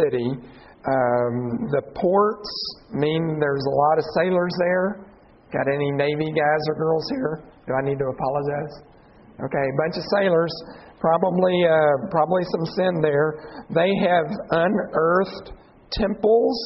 city. 0.00 0.40
Um, 0.88 1.68
the 1.68 1.82
ports 1.92 2.48
mean 2.96 3.36
there's 3.40 3.66
a 3.68 3.76
lot 3.76 3.98
of 4.00 4.04
sailors 4.16 4.54
there. 4.56 5.04
Got 5.52 5.68
any 5.68 5.92
Navy 5.92 6.32
guys 6.32 6.62
or 6.72 6.74
girls 6.80 7.04
here? 7.12 7.44
Do 7.68 7.74
I 7.76 7.84
need 7.84 7.98
to 7.98 8.08
apologize? 8.08 8.95
Okay, 9.36 9.66
a 9.68 9.76
bunch 9.76 9.96
of 9.96 10.04
sailors. 10.16 10.52
Probably, 10.98 11.60
uh, 11.68 12.08
probably 12.10 12.42
some 12.56 12.66
sin 12.72 13.00
there. 13.02 13.64
They 13.68 13.92
have 14.00 14.26
unearthed 14.50 15.52
temples 15.92 16.56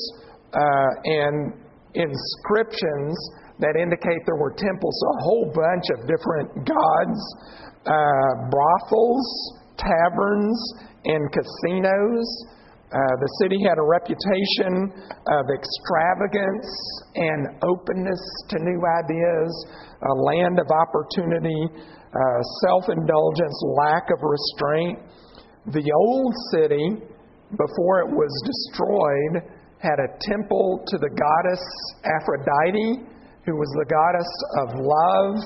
uh, 0.54 0.90
and 1.04 1.52
inscriptions 1.94 3.18
that 3.58 3.74
indicate 3.74 4.22
there 4.24 4.38
were 4.38 4.54
temples, 4.54 4.96
a 5.02 5.16
whole 5.22 5.52
bunch 5.52 5.86
of 5.98 6.06
different 6.06 6.48
gods, 6.64 7.20
uh, 7.86 8.32
brothels, 8.48 9.28
taverns, 9.76 10.60
and 11.04 11.26
casinos. 11.32 12.28
Uh, 12.90 12.98
the 13.18 13.30
city 13.42 13.58
had 13.66 13.78
a 13.78 13.86
reputation 13.86 14.94
of 15.26 15.44
extravagance 15.54 16.70
and 17.14 17.40
openness 17.62 18.22
to 18.48 18.56
new 18.62 18.80
ideas, 19.02 19.50
a 20.02 20.14
land 20.26 20.58
of 20.58 20.66
opportunity, 20.70 21.90
uh, 22.10 22.42
self 22.66 22.84
indulgence, 22.88 23.54
lack 23.78 24.10
of 24.10 24.18
restraint. 24.22 24.98
The 25.66 25.86
old 25.94 26.34
city, 26.50 27.06
before 27.54 28.00
it 28.02 28.10
was 28.10 28.32
destroyed, 28.42 29.46
had 29.78 29.98
a 30.02 30.10
temple 30.26 30.82
to 30.86 30.98
the 30.98 31.10
goddess 31.14 31.62
Aphrodite, 32.04 33.06
who 33.46 33.56
was 33.56 33.70
the 33.78 33.86
goddess 33.86 34.32
of 34.58 34.68
love 34.74 35.36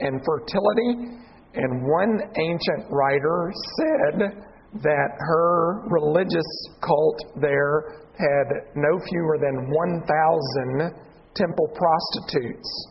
and 0.00 0.20
fertility. 0.24 1.18
And 1.54 1.84
one 1.84 2.20
ancient 2.38 2.88
writer 2.88 3.52
said 3.76 4.46
that 4.80 5.10
her 5.18 5.84
religious 5.90 6.48
cult 6.80 7.18
there 7.42 8.06
had 8.16 8.72
no 8.74 8.98
fewer 9.10 9.38
than 9.38 9.68
1,000 9.68 10.94
temple 11.34 11.68
prostitutes. 11.74 12.88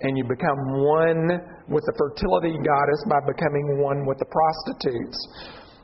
And 0.00 0.18
you 0.18 0.24
become 0.24 0.58
one 0.84 1.53
with 1.68 1.84
the 1.88 1.94
fertility 1.96 2.56
goddess 2.60 3.00
by 3.08 3.20
becoming 3.24 3.80
one 3.80 4.04
with 4.04 4.20
the 4.20 4.28
prostitutes. 4.28 5.16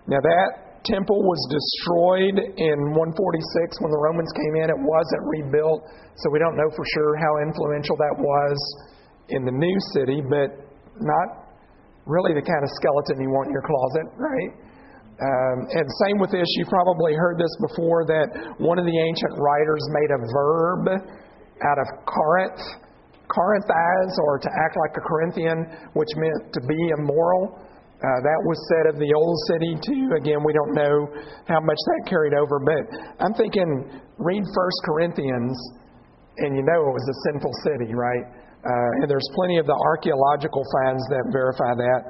Now, 0.08 0.20
that 0.20 0.82
temple 0.84 1.20
was 1.24 1.40
destroyed 1.52 2.36
in 2.56 2.76
146 2.96 3.80
when 3.84 3.90
the 3.92 4.00
Romans 4.00 4.32
came 4.32 4.54
in. 4.64 4.66
It 4.72 4.80
wasn't 4.80 5.22
rebuilt, 5.28 5.84
so 6.16 6.24
we 6.32 6.40
don't 6.40 6.56
know 6.56 6.68
for 6.72 6.84
sure 6.96 7.16
how 7.16 7.32
influential 7.44 7.96
that 7.96 8.16
was 8.16 8.56
in 9.28 9.44
the 9.44 9.52
new 9.52 9.76
city, 9.96 10.24
but 10.24 10.56
not 11.00 11.52
really 12.08 12.32
the 12.32 12.44
kind 12.44 12.62
of 12.64 12.70
skeleton 12.80 13.20
you 13.20 13.30
want 13.30 13.48
in 13.48 13.54
your 13.54 13.64
closet, 13.64 14.06
right? 14.16 14.52
Um, 15.20 15.68
and 15.68 15.84
same 16.08 16.16
with 16.16 16.32
this, 16.32 16.48
you 16.56 16.64
probably 16.64 17.12
heard 17.12 17.36
this 17.36 17.52
before 17.68 18.08
that 18.08 18.56
one 18.56 18.80
of 18.80 18.88
the 18.88 18.98
ancient 19.04 19.36
writers 19.36 19.84
made 19.92 20.10
a 20.16 20.20
verb 20.32 20.82
out 21.60 21.76
of 21.76 21.88
Corinth, 22.08 22.60
Corinthize, 23.30 24.14
or 24.26 24.38
to 24.42 24.50
act 24.66 24.74
like 24.74 24.94
a 24.98 25.04
Corinthian, 25.06 25.58
which 25.94 26.10
meant 26.18 26.52
to 26.52 26.60
be 26.66 26.80
immoral. 26.98 27.56
Uh, 28.00 28.08
that 28.24 28.40
was 28.48 28.56
said 28.72 28.84
of 28.88 28.96
the 28.96 29.12
old 29.12 29.36
city 29.52 29.76
too. 29.84 30.08
Again, 30.16 30.40
we 30.40 30.56
don't 30.56 30.72
know 30.72 31.04
how 31.46 31.60
much 31.60 31.76
that 31.76 32.08
carried 32.08 32.32
over, 32.32 32.56
but 32.58 32.84
I'm 33.20 33.36
thinking 33.36 33.92
read 34.16 34.40
First 34.56 34.80
Corinthians, 34.88 35.52
and 36.40 36.56
you 36.56 36.64
know 36.64 36.80
it 36.80 36.94
was 36.96 37.06
a 37.06 37.16
sinful 37.28 37.52
city, 37.60 37.92
right? 37.92 38.24
Uh, 38.60 39.00
and 39.00 39.08
there's 39.08 39.28
plenty 39.36 39.56
of 39.56 39.64
the 39.64 39.76
archaeological 39.76 40.64
finds 40.80 41.04
that 41.08 41.28
verify 41.32 41.72
that. 41.76 42.00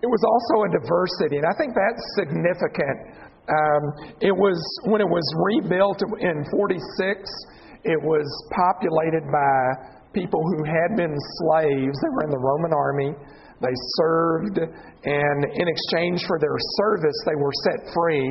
It 0.00 0.08
was 0.08 0.22
also 0.24 0.64
a 0.64 0.70
diverse 0.80 1.12
city, 1.20 1.36
and 1.36 1.48
I 1.48 1.54
think 1.56 1.72
that's 1.72 2.04
significant. 2.16 3.28
Um, 3.48 3.82
it 4.20 4.36
was 4.36 4.60
when 4.84 5.00
it 5.00 5.08
was 5.08 5.24
rebuilt 5.48 6.00
in 6.20 6.44
46. 6.52 7.24
It 7.84 8.00
was 8.04 8.28
populated 8.52 9.24
by 9.32 9.97
people 10.18 10.42
who 10.42 10.66
had 10.66 10.98
been 10.98 11.14
slaves. 11.14 11.94
They 12.02 12.10
were 12.10 12.24
in 12.26 12.34
the 12.34 12.42
Roman 12.42 12.74
army. 12.74 13.14
They 13.62 13.74
served, 14.02 14.58
and 14.58 15.38
in 15.54 15.66
exchange 15.66 16.26
for 16.26 16.38
their 16.38 16.58
service, 16.82 17.18
they 17.26 17.38
were 17.38 17.54
set 17.66 17.78
free. 17.94 18.26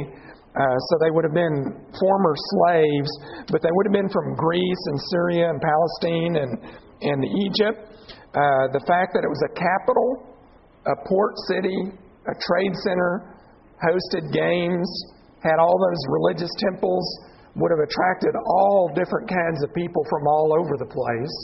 Uh, 0.55 0.77
so 0.89 0.93
they 1.03 1.11
would 1.11 1.23
have 1.23 1.35
been 1.35 1.85
former 1.99 2.35
slaves, 2.35 3.11
but 3.51 3.61
they 3.61 3.69
would 3.71 3.85
have 3.85 3.93
been 3.93 4.09
from 4.09 4.35
Greece 4.35 4.83
and 4.87 4.97
Syria 5.11 5.51
and 5.51 5.59
Palestine 5.61 6.33
and, 6.41 6.51
and 7.03 7.19
Egypt. 7.45 7.77
Uh, 8.33 8.65
the 8.73 8.83
fact 8.87 9.13
that 9.13 9.21
it 9.21 9.29
was 9.29 9.43
a 9.45 9.53
capital, 9.53 10.09
a 10.87 10.95
port 11.07 11.35
city, 11.47 11.93
a 12.25 12.35
trade 12.41 12.73
center, 12.83 13.37
hosted 13.83 14.33
games, 14.33 14.87
had 15.43 15.59
all 15.61 15.77
those 15.77 16.01
religious 16.09 16.49
temples, 16.57 17.05
would 17.55 17.69
have 17.69 17.83
attracted 17.83 18.33
all 18.33 18.89
different 18.95 19.29
kinds 19.29 19.61
of 19.61 19.69
people 19.73 20.01
from 20.09 20.25
all 20.25 20.53
over 20.57 20.73
the 20.77 20.89
place. 20.89 21.35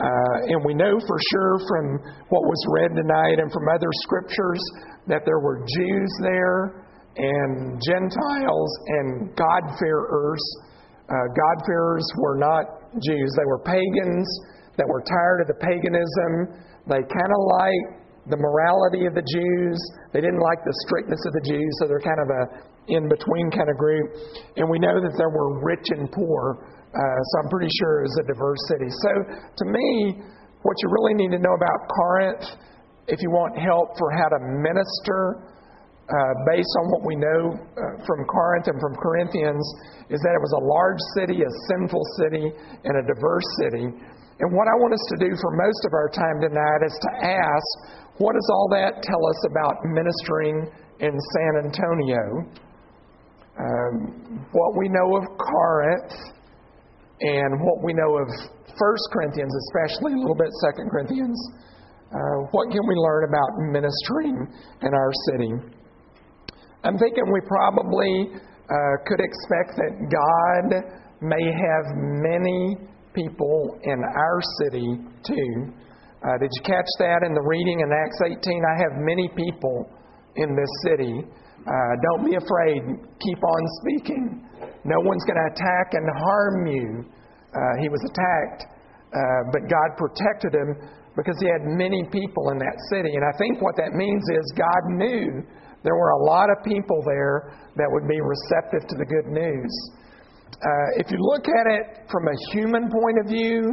Uh, 0.00 0.56
and 0.56 0.64
we 0.64 0.72
know 0.72 0.96
for 0.96 1.18
sure 1.28 1.60
from 1.68 1.84
what 2.32 2.42
was 2.48 2.60
read 2.72 2.96
tonight 2.96 3.36
and 3.36 3.52
from 3.52 3.68
other 3.68 3.92
scriptures 4.08 4.62
that 5.06 5.28
there 5.28 5.40
were 5.40 5.60
Jews 5.76 6.10
there 6.24 6.88
and 7.16 7.76
Gentiles 7.84 8.70
and 8.86 9.36
God-fearers. 9.36 10.44
Uh, 11.04 11.26
God-fearers 11.36 12.06
were 12.16 12.38
not 12.40 12.64
Jews. 12.96 13.28
They 13.36 13.44
were 13.44 13.60
pagans 13.60 14.28
that 14.78 14.88
were 14.88 15.04
tired 15.04 15.44
of 15.44 15.48
the 15.52 15.60
paganism. 15.60 16.64
They 16.88 17.04
kind 17.04 17.32
of 17.36 17.40
liked 17.60 18.00
the 18.32 18.40
morality 18.40 19.04
of 19.04 19.12
the 19.12 19.26
Jews. 19.26 19.78
They 20.16 20.20
didn't 20.24 20.40
like 20.40 20.64
the 20.64 20.72
strictness 20.88 21.20
of 21.28 21.32
the 21.36 21.44
Jews, 21.44 21.72
so 21.80 21.88
they're 21.88 22.00
kind 22.00 22.24
of 22.24 22.30
a 22.32 22.42
in 22.88 23.08
between 23.08 23.50
kind 23.50 23.68
of 23.68 23.76
group. 23.76 24.16
And 24.56 24.68
we 24.70 24.78
know 24.78 24.96
that 25.00 25.14
there 25.16 25.30
were 25.30 25.60
rich 25.62 25.84
and 25.90 26.10
poor 26.10 26.66
so 26.96 27.32
I'm 27.42 27.50
pretty 27.50 27.70
sure 27.78 28.02
it 28.02 28.10
was 28.10 28.18
a 28.18 28.26
diverse 28.26 28.62
city. 28.66 28.90
So 28.90 29.12
to 29.30 29.64
me, 29.70 30.18
what 30.62 30.76
you 30.82 30.88
really 30.90 31.14
need 31.14 31.30
to 31.32 31.40
know 31.40 31.54
about 31.54 31.78
Corinth, 31.88 32.44
if 33.06 33.22
you 33.22 33.30
want 33.30 33.54
help 33.56 33.94
for 33.96 34.10
how 34.10 34.28
to 34.34 34.40
minister, 34.60 35.50
uh, 36.10 36.34
based 36.50 36.74
on 36.82 36.90
what 36.90 37.06
we 37.06 37.14
know 37.14 37.54
uh, 37.54 37.94
from 38.02 38.26
Corinth 38.26 38.66
and 38.66 38.78
from 38.82 38.98
Corinthians, 38.98 39.62
is 40.10 40.18
that 40.26 40.34
it 40.34 40.42
was 40.42 40.54
a 40.58 40.64
large 40.66 41.02
city, 41.14 41.38
a 41.46 41.52
sinful 41.70 42.02
city, 42.18 42.50
and 42.82 42.94
a 42.98 43.04
diverse 43.06 43.46
city. 43.62 43.86
And 43.86 44.48
what 44.50 44.66
I 44.66 44.74
want 44.82 44.90
us 44.90 45.04
to 45.14 45.16
do 45.22 45.30
for 45.38 45.54
most 45.54 45.86
of 45.86 45.92
our 45.94 46.10
time 46.10 46.42
tonight 46.42 46.80
is 46.82 46.96
to 46.98 47.10
ask, 47.22 47.68
what 48.18 48.34
does 48.34 48.48
all 48.50 48.68
that 48.74 49.06
tell 49.06 49.22
us 49.22 49.40
about 49.46 49.78
ministering 49.86 50.66
in 50.98 51.14
San 51.14 51.52
Antonio? 51.62 52.24
Um, 53.54 54.44
what 54.50 54.74
we 54.76 54.88
know 54.88 55.14
of 55.14 55.24
Corinth 55.38 56.39
and 57.20 57.60
what 57.60 57.84
we 57.84 57.92
know 57.92 58.16
of 58.16 58.28
First 58.78 59.04
Corinthians, 59.12 59.52
especially 59.68 60.12
a 60.14 60.20
little 60.20 60.36
bit 60.36 60.48
Second 60.64 60.90
Corinthians. 60.90 61.36
Uh, 62.10 62.48
what 62.50 62.70
can 62.72 62.82
we 62.88 62.94
learn 62.96 63.28
about 63.28 63.50
ministering 63.70 64.48
in 64.82 64.92
our 64.94 65.12
city? 65.30 65.52
I'm 66.82 66.98
thinking 66.98 67.24
we 67.30 67.40
probably 67.46 68.32
uh, 68.32 68.94
could 69.06 69.20
expect 69.20 69.76
that 69.76 69.92
God 70.08 70.66
may 71.20 71.44
have 71.44 71.84
many 71.94 72.76
people 73.12 73.78
in 73.84 74.00
our 74.00 74.40
city 74.62 74.96
too. 75.26 75.72
Uh, 76.24 76.38
did 76.40 76.50
you 76.52 76.62
catch 76.62 76.88
that 76.98 77.22
in 77.24 77.34
the 77.34 77.42
reading 77.42 77.80
in 77.80 77.90
Acts 77.92 78.20
18? 78.24 78.62
I 78.64 78.76
have 78.80 78.92
many 79.00 79.28
people 79.36 79.88
in 80.36 80.56
this 80.56 80.70
city. 80.84 81.24
Uh, 81.66 81.92
don't 82.10 82.24
be 82.24 82.36
afraid. 82.36 82.82
Keep 83.20 83.40
on 83.44 83.62
speaking. 83.82 84.46
No 84.84 84.96
one's 85.04 85.24
going 85.24 85.36
to 85.36 85.48
attack 85.52 85.92
and 85.92 86.04
harm 86.24 86.66
you. 86.66 87.04
Uh, 87.52 87.58
he 87.82 87.88
was 87.88 88.00
attacked, 88.08 88.64
uh, 89.12 89.40
but 89.52 89.68
God 89.68 89.88
protected 89.98 90.54
him 90.54 90.76
because 91.16 91.36
he 91.40 91.48
had 91.50 91.66
many 91.66 92.06
people 92.08 92.50
in 92.50 92.58
that 92.58 92.76
city. 92.88 93.12
And 93.12 93.24
I 93.26 93.34
think 93.36 93.60
what 93.60 93.76
that 93.76 93.92
means 93.92 94.22
is 94.32 94.44
God 94.56 94.82
knew 94.96 95.42
there 95.82 95.96
were 95.96 96.12
a 96.16 96.22
lot 96.24 96.48
of 96.48 96.64
people 96.64 97.02
there 97.04 97.52
that 97.76 97.88
would 97.90 98.08
be 98.08 98.20
receptive 98.20 98.88
to 98.88 98.96
the 98.96 99.04
good 99.04 99.28
news. 99.28 99.72
Uh, 100.60 101.00
if 101.00 101.10
you 101.10 101.18
look 101.18 101.48
at 101.48 101.66
it 101.72 102.04
from 102.10 102.28
a 102.28 102.36
human 102.52 102.88
point 102.88 103.16
of 103.24 103.26
view, 103.28 103.72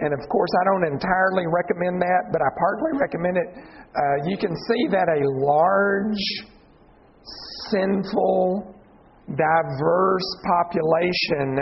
and 0.00 0.12
of 0.12 0.20
course 0.28 0.52
I 0.60 0.64
don't 0.72 0.92
entirely 0.92 1.48
recommend 1.48 2.00
that, 2.00 2.28
but 2.32 2.40
I 2.44 2.50
partly 2.60 2.92
recommend 3.00 3.36
it, 3.36 3.48
uh, 3.56 4.16
you 4.28 4.36
can 4.36 4.52
see 4.52 4.88
that 4.92 5.08
a 5.08 5.20
large, 5.40 6.24
sinful, 7.70 8.74
diverse 9.28 10.30
population 10.44 11.58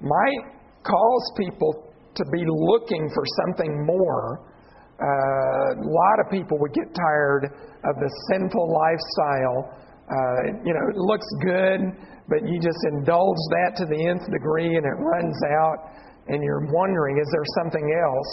might 0.00 0.44
cause 0.82 1.32
people 1.36 1.92
to 2.14 2.24
be 2.32 2.44
looking 2.46 3.10
for 3.14 3.24
something 3.44 3.86
more 3.86 4.54
uh, 4.94 5.74
a 5.74 5.88
lot 5.90 6.16
of 6.22 6.30
people 6.30 6.56
would 6.60 6.72
get 6.72 6.86
tired 6.94 7.50
of 7.50 7.94
the 7.98 8.10
sinful 8.30 8.66
lifestyle. 8.70 9.74
Uh, 10.06 10.62
you 10.62 10.70
know, 10.70 10.84
it 10.86 10.96
looks 10.96 11.26
good, 11.42 11.80
but 12.28 12.46
you 12.46 12.60
just 12.62 12.78
indulge 12.94 13.42
that 13.58 13.74
to 13.76 13.84
the 13.90 14.06
nth 14.06 14.22
degree 14.30 14.76
and 14.76 14.86
it 14.86 14.96
runs 15.02 15.38
out, 15.58 15.90
and 16.28 16.42
you're 16.42 16.66
wondering, 16.70 17.18
is 17.18 17.28
there 17.32 17.48
something 17.58 17.86
else? 17.90 18.32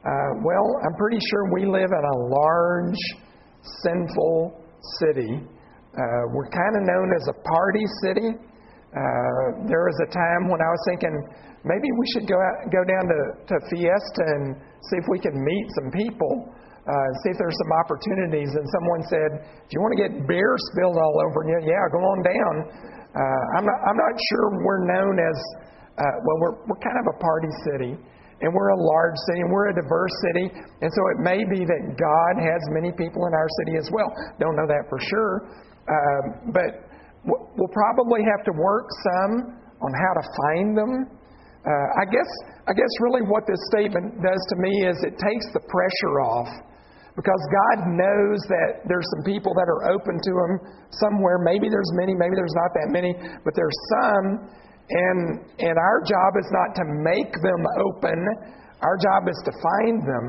Uh, 0.00 0.40
well, 0.40 0.80
I'm 0.80 0.96
pretty 0.96 1.20
sure 1.28 1.52
we 1.52 1.66
live 1.66 1.90
in 1.92 2.04
a 2.04 2.18
large, 2.32 3.00
sinful 3.84 4.64
city. 5.04 5.44
Uh, 5.90 6.22
we're 6.30 6.46
kind 6.54 6.74
of 6.78 6.82
known 6.86 7.08
as 7.18 7.24
a 7.26 7.36
party 7.42 7.84
city. 8.06 8.28
Uh, 8.94 9.46
there 9.66 9.82
was 9.86 9.98
a 10.06 10.10
time 10.14 10.46
when 10.46 10.62
I 10.62 10.70
was 10.70 10.82
thinking 10.86 11.14
maybe 11.66 11.88
we 11.90 12.06
should 12.14 12.26
go 12.30 12.38
out, 12.38 12.70
go 12.70 12.82
down 12.86 13.04
to, 13.10 13.20
to 13.50 13.54
Fiesta 13.70 14.22
and 14.38 14.54
see 14.90 14.98
if 15.02 15.06
we 15.10 15.18
can 15.18 15.34
meet 15.34 15.66
some 15.82 15.90
people, 15.90 16.46
uh, 16.86 17.08
see 17.22 17.34
if 17.34 17.38
there's 17.38 17.58
some 17.58 17.72
opportunities. 17.82 18.50
And 18.54 18.66
someone 18.70 19.02
said, 19.10 19.30
"Do 19.66 19.70
you 19.74 19.80
want 19.82 19.92
to 19.98 20.00
get 20.06 20.12
beer 20.30 20.54
spilled 20.70 20.98
all 20.98 21.16
over 21.26 21.42
you? 21.46 21.58
Yeah, 21.66 21.82
go 21.90 22.02
on 22.02 22.18
down." 22.22 22.54
Uh, 23.10 23.42
I'm 23.58 23.66
not. 23.66 23.78
I'm 23.90 23.98
not 23.98 24.14
sure 24.30 24.44
we're 24.62 24.86
known 24.86 25.18
as. 25.18 25.38
Uh, 25.98 26.06
well, 26.22 26.38
we're 26.38 26.56
we're 26.70 26.82
kind 26.82 26.98
of 27.02 27.06
a 27.14 27.16
party 27.18 27.50
city, 27.66 27.92
and 28.42 28.48
we're 28.54 28.72
a 28.74 28.80
large 28.80 29.18
city, 29.26 29.42
and 29.42 29.50
we're 29.50 29.70
a 29.70 29.76
diverse 29.76 30.14
city, 30.30 30.46
and 30.54 30.88
so 30.90 31.02
it 31.14 31.18
may 31.26 31.42
be 31.50 31.66
that 31.66 31.82
God 31.98 32.34
has 32.38 32.62
many 32.70 32.94
people 32.94 33.26
in 33.26 33.34
our 33.34 33.50
city 33.62 33.74
as 33.76 33.90
well. 33.90 34.08
Don't 34.38 34.54
know 34.54 34.66
that 34.70 34.86
for 34.88 34.98
sure, 35.02 35.34
um, 35.90 36.54
but 36.54 36.86
we'll 37.26 37.74
probably 37.74 38.22
have 38.22 38.46
to 38.46 38.54
work 38.54 38.86
some 39.10 39.58
on 39.82 39.90
how 39.92 40.12
to 40.14 40.24
find 40.46 40.78
them 40.78 41.20
uh, 41.60 41.88
I 42.00 42.08
guess 42.08 42.30
I 42.68 42.72
guess 42.72 42.92
really 43.04 43.20
what 43.20 43.44
this 43.44 43.60
statement 43.68 44.16
does 44.24 44.42
to 44.48 44.56
me 44.56 44.72
is 44.88 44.96
it 45.04 45.20
takes 45.20 45.44
the 45.52 45.60
pressure 45.68 46.16
off 46.24 46.48
because 47.12 47.42
God 47.52 47.84
knows 48.00 48.40
that 48.48 48.88
there's 48.88 49.04
some 49.18 49.28
people 49.28 49.52
that 49.52 49.68
are 49.68 49.92
open 49.92 50.16
to 50.16 50.32
Him 50.40 50.52
somewhere. 51.04 51.36
Maybe 51.36 51.68
there's 51.68 51.92
many, 52.00 52.16
maybe 52.16 52.32
there's 52.32 52.56
not 52.56 52.72
that 52.80 52.88
many, 52.88 53.12
but 53.44 53.52
there's 53.52 53.76
some, 53.92 54.48
and 54.88 55.20
and 55.60 55.76
our 55.76 56.00
job 56.00 56.40
is 56.40 56.48
not 56.48 56.72
to 56.80 56.84
make 57.04 57.28
them 57.44 57.62
open. 57.92 58.16
Our 58.80 58.96
job 58.96 59.28
is 59.28 59.36
to 59.44 59.52
find 59.52 60.00
them, 60.00 60.26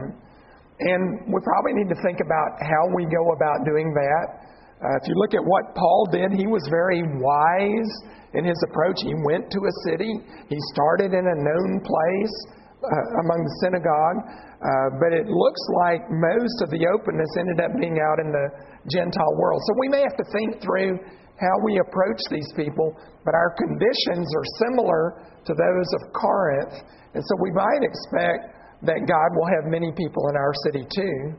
and 0.83 1.31
we 1.31 1.39
probably 1.47 1.79
need 1.79 1.87
to 1.95 1.99
think 2.03 2.19
about 2.19 2.59
how 2.59 2.91
we 2.91 3.07
go 3.07 3.23
about 3.31 3.63
doing 3.63 3.95
that. 3.95 4.40
Uh, 4.81 4.97
if 4.97 5.05
you 5.05 5.13
look 5.13 5.37
at 5.37 5.45
what 5.45 5.77
Paul 5.77 6.09
did, 6.09 6.33
he 6.33 6.49
was 6.49 6.65
very 6.73 7.05
wise 7.05 7.91
in 8.33 8.41
his 8.41 8.57
approach. 8.65 8.97
He 9.05 9.13
went 9.29 9.45
to 9.53 9.61
a 9.61 9.73
city, 9.85 10.09
he 10.49 10.57
started 10.73 11.13
in 11.13 11.21
a 11.21 11.37
known 11.37 11.71
place 11.85 12.35
uh, 12.81 13.21
among 13.21 13.45
the 13.45 13.55
synagogue, 13.61 14.19
uh, 14.25 14.97
but 14.97 15.13
it 15.13 15.29
looks 15.29 15.63
like 15.85 16.01
most 16.09 16.57
of 16.65 16.73
the 16.73 16.81
openness 16.97 17.29
ended 17.37 17.61
up 17.61 17.77
being 17.77 18.01
out 18.01 18.17
in 18.25 18.33
the 18.33 18.47
Gentile 18.89 19.35
world. 19.37 19.61
So 19.69 19.77
we 19.77 19.89
may 19.93 20.01
have 20.01 20.17
to 20.17 20.25
think 20.33 20.57
through 20.65 20.97
how 21.37 21.55
we 21.61 21.77
approach 21.77 22.21
these 22.33 22.49
people, 22.57 22.97
but 23.21 23.37
our 23.37 23.53
conditions 23.53 24.25
are 24.33 24.47
similar 24.65 25.21
to 25.45 25.53
those 25.53 25.89
of 26.01 26.09
Corinth, 26.13 26.73
and 27.13 27.21
so 27.21 27.33
we 27.37 27.53
might 27.53 27.85
expect 27.85 28.57
that 28.81 29.05
God 29.05 29.29
will 29.37 29.49
have 29.61 29.69
many 29.69 29.93
people 29.93 30.25
in 30.29 30.35
our 30.37 30.53
city 30.65 30.89
too. 30.89 31.37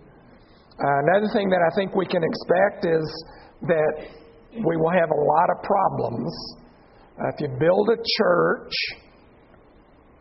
Uh, 0.81 0.99
another 1.09 1.29
thing 1.33 1.49
that 1.51 1.61
I 1.61 1.71
think 1.77 1.95
we 1.95 2.07
can 2.07 2.23
expect 2.25 2.87
is 2.87 3.05
that 3.69 3.93
we 4.53 4.77
will 4.77 4.93
have 4.93 5.11
a 5.11 5.21
lot 5.21 5.49
of 5.57 5.63
problems 5.63 6.33
uh, 7.21 7.29
if 7.29 7.41
you 7.41 7.49
build 7.61 7.89
a 7.91 8.01
church 8.19 8.73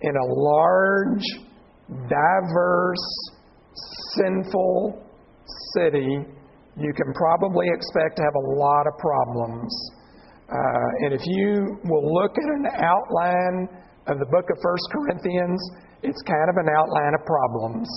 in 0.02 0.12
a 0.12 0.26
large, 0.26 1.24
diverse, 1.88 3.08
sinful 4.18 5.02
city, 5.74 6.20
you 6.78 6.94
can 6.94 7.14
probably 7.14 7.68
expect 7.74 8.18
to 8.18 8.24
have 8.24 8.36
a 8.36 8.60
lot 8.60 8.88
of 8.88 8.98
problems. 9.00 9.72
Uh, 10.50 11.06
and 11.06 11.14
if 11.14 11.22
you 11.26 11.80
will 11.86 12.14
look 12.14 12.32
at 12.32 12.44
an 12.44 12.66
outline 12.84 13.70
of 14.08 14.20
the 14.20 14.26
book 14.26 14.46
of 14.52 14.58
First 14.62 14.84
Corinthians, 14.92 15.62
it's 16.04 16.22
kind 16.24 16.50
of 16.50 16.56
an 16.58 16.68
outline 16.76 17.14
of 17.18 17.26
problems. 17.26 17.88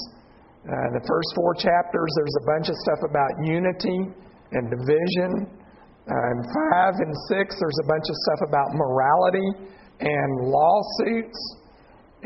Uh, 0.65 0.89
the 0.97 1.05
first 1.05 1.29
four 1.37 1.53
chapters, 1.55 2.11
there's 2.17 2.39
a 2.41 2.47
bunch 2.49 2.69
of 2.73 2.77
stuff 2.83 3.01
about 3.05 3.33
unity 3.45 4.01
and 4.53 4.73
division 4.73 5.65
uh, 6.05 6.33
in 6.37 6.39
5 6.45 7.01
and 7.01 7.17
6, 7.17 7.57
there's 7.57 7.81
a 7.81 7.89
bunch 7.89 8.05
of 8.13 8.17
stuff 8.29 8.41
about 8.45 8.69
morality 8.77 9.49
and 10.05 10.31
lawsuits. 10.53 11.41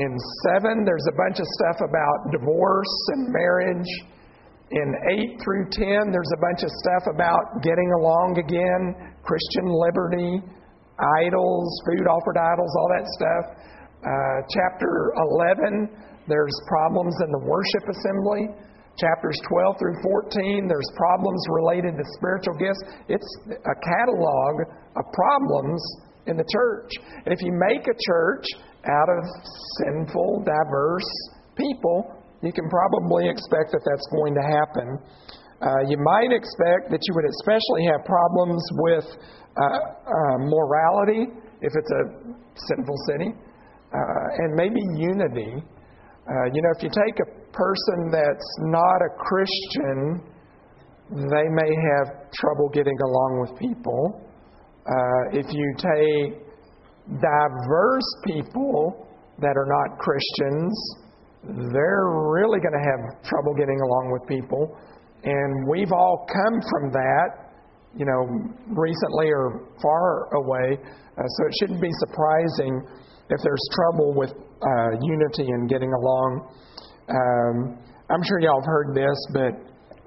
In 0.03 0.19
7, 0.59 0.83
there's 0.83 1.07
a 1.07 1.15
bunch 1.15 1.39
of 1.39 1.47
stuff 1.47 1.79
about 1.87 2.19
divorce 2.35 2.95
and 3.15 3.31
marriage. 3.31 3.91
In 4.75 4.89
8 5.31 5.39
through 5.39 5.71
10, 5.71 6.11
there's 6.11 6.33
a 6.35 6.43
bunch 6.43 6.67
of 6.67 6.71
stuff 6.83 7.15
about 7.15 7.63
getting 7.63 7.87
along 8.03 8.43
again, 8.43 9.15
Christian 9.23 9.71
liberty, 9.71 10.43
idols, 11.23 11.71
food 11.87 12.07
offered 12.11 12.35
idols, 12.35 12.75
all 12.83 12.91
that 12.99 13.07
stuff. 13.15 13.45
Uh, 14.03 14.39
chapter 14.51 15.15
11, 15.55 15.87
there's 16.29 16.55
problems 16.69 17.17
in 17.25 17.33
the 17.33 17.43
worship 17.43 17.89
assembly 17.89 18.53
chapters 18.99 19.39
12 19.49 19.79
through 19.79 19.97
14, 20.03 20.67
there's 20.67 20.91
problems 20.99 21.41
related 21.63 21.95
to 21.95 22.05
spiritual 22.19 22.55
gifts. 22.59 22.83
It's 23.07 23.31
a 23.47 23.77
catalog 23.79 24.55
of 24.99 25.05
problems 25.15 25.81
in 26.27 26.37
the 26.37 26.47
church. 26.51 26.91
And 27.25 27.31
if 27.33 27.41
you 27.41 27.55
make 27.55 27.87
a 27.87 27.95
church 27.95 28.47
out 28.91 29.09
of 29.09 29.23
sinful, 29.79 30.45
diverse 30.45 31.11
people, 31.55 32.11
you 32.43 32.53
can 32.53 32.69
probably 32.69 33.31
expect 33.31 33.71
that 33.73 33.83
that's 33.87 34.07
going 34.11 34.35
to 34.35 34.45
happen. 34.45 34.99
Uh, 35.59 35.83
you 35.91 35.99
might 35.99 36.31
expect 36.31 36.91
that 36.91 37.03
you 37.03 37.13
would 37.15 37.27
especially 37.27 37.87
have 37.91 38.07
problems 38.07 38.63
with 38.79 39.07
uh, 39.59 39.63
uh, 39.67 40.37
morality 40.47 41.27
if 41.63 41.73
it's 41.75 41.91
a 41.91 42.03
sinful 42.71 42.95
city, 43.11 43.35
uh, 43.35 44.43
and 44.43 44.55
maybe 44.55 44.79
unity. 44.95 45.63
Uh, 46.29 46.45
you 46.53 46.61
know, 46.61 46.69
if 46.77 46.83
you 46.83 46.91
take 46.93 47.17
a 47.25 47.29
person 47.57 48.13
that's 48.13 48.51
not 48.69 49.01
a 49.01 49.11
Christian, 49.17 50.21
they 51.09 51.47
may 51.49 51.73
have 51.73 52.31
trouble 52.37 52.69
getting 52.69 52.97
along 53.01 53.49
with 53.49 53.59
people. 53.59 54.21
Uh, 54.85 55.39
if 55.41 55.47
you 55.49 55.75
take 55.81 56.45
diverse 57.09 58.11
people 58.27 59.09
that 59.39 59.57
are 59.57 59.65
not 59.65 59.99
Christians, 59.99 60.77
they're 61.73 62.13
really 62.29 62.61
going 62.61 62.77
to 62.77 62.85
have 62.85 63.23
trouble 63.25 63.55
getting 63.55 63.81
along 63.81 64.13
with 64.13 64.29
people. 64.29 64.77
And 65.25 65.69
we've 65.71 65.93
all 65.93 66.27
come 66.29 66.61
from 66.61 66.93
that, 66.93 67.57
you 67.97 68.05
know, 68.05 68.53
recently 68.69 69.33
or 69.33 69.65
far 69.81 70.29
away. 70.37 70.77
Uh, 71.17 71.25
so 71.25 71.47
it 71.47 71.55
shouldn't 71.61 71.81
be 71.81 71.93
surprising 72.05 72.85
if 73.31 73.41
there's 73.43 73.65
trouble 73.73 74.13
with 74.15 74.33
uh, 74.63 74.91
unity 75.03 75.47
and 75.47 75.69
getting 75.69 75.93
along. 75.93 76.31
Um, 77.09 77.57
I'm 78.11 78.23
sure 78.25 78.41
y'all 78.41 78.61
have 78.61 78.69
heard 78.69 78.95
this, 78.95 79.19
but 79.33 79.53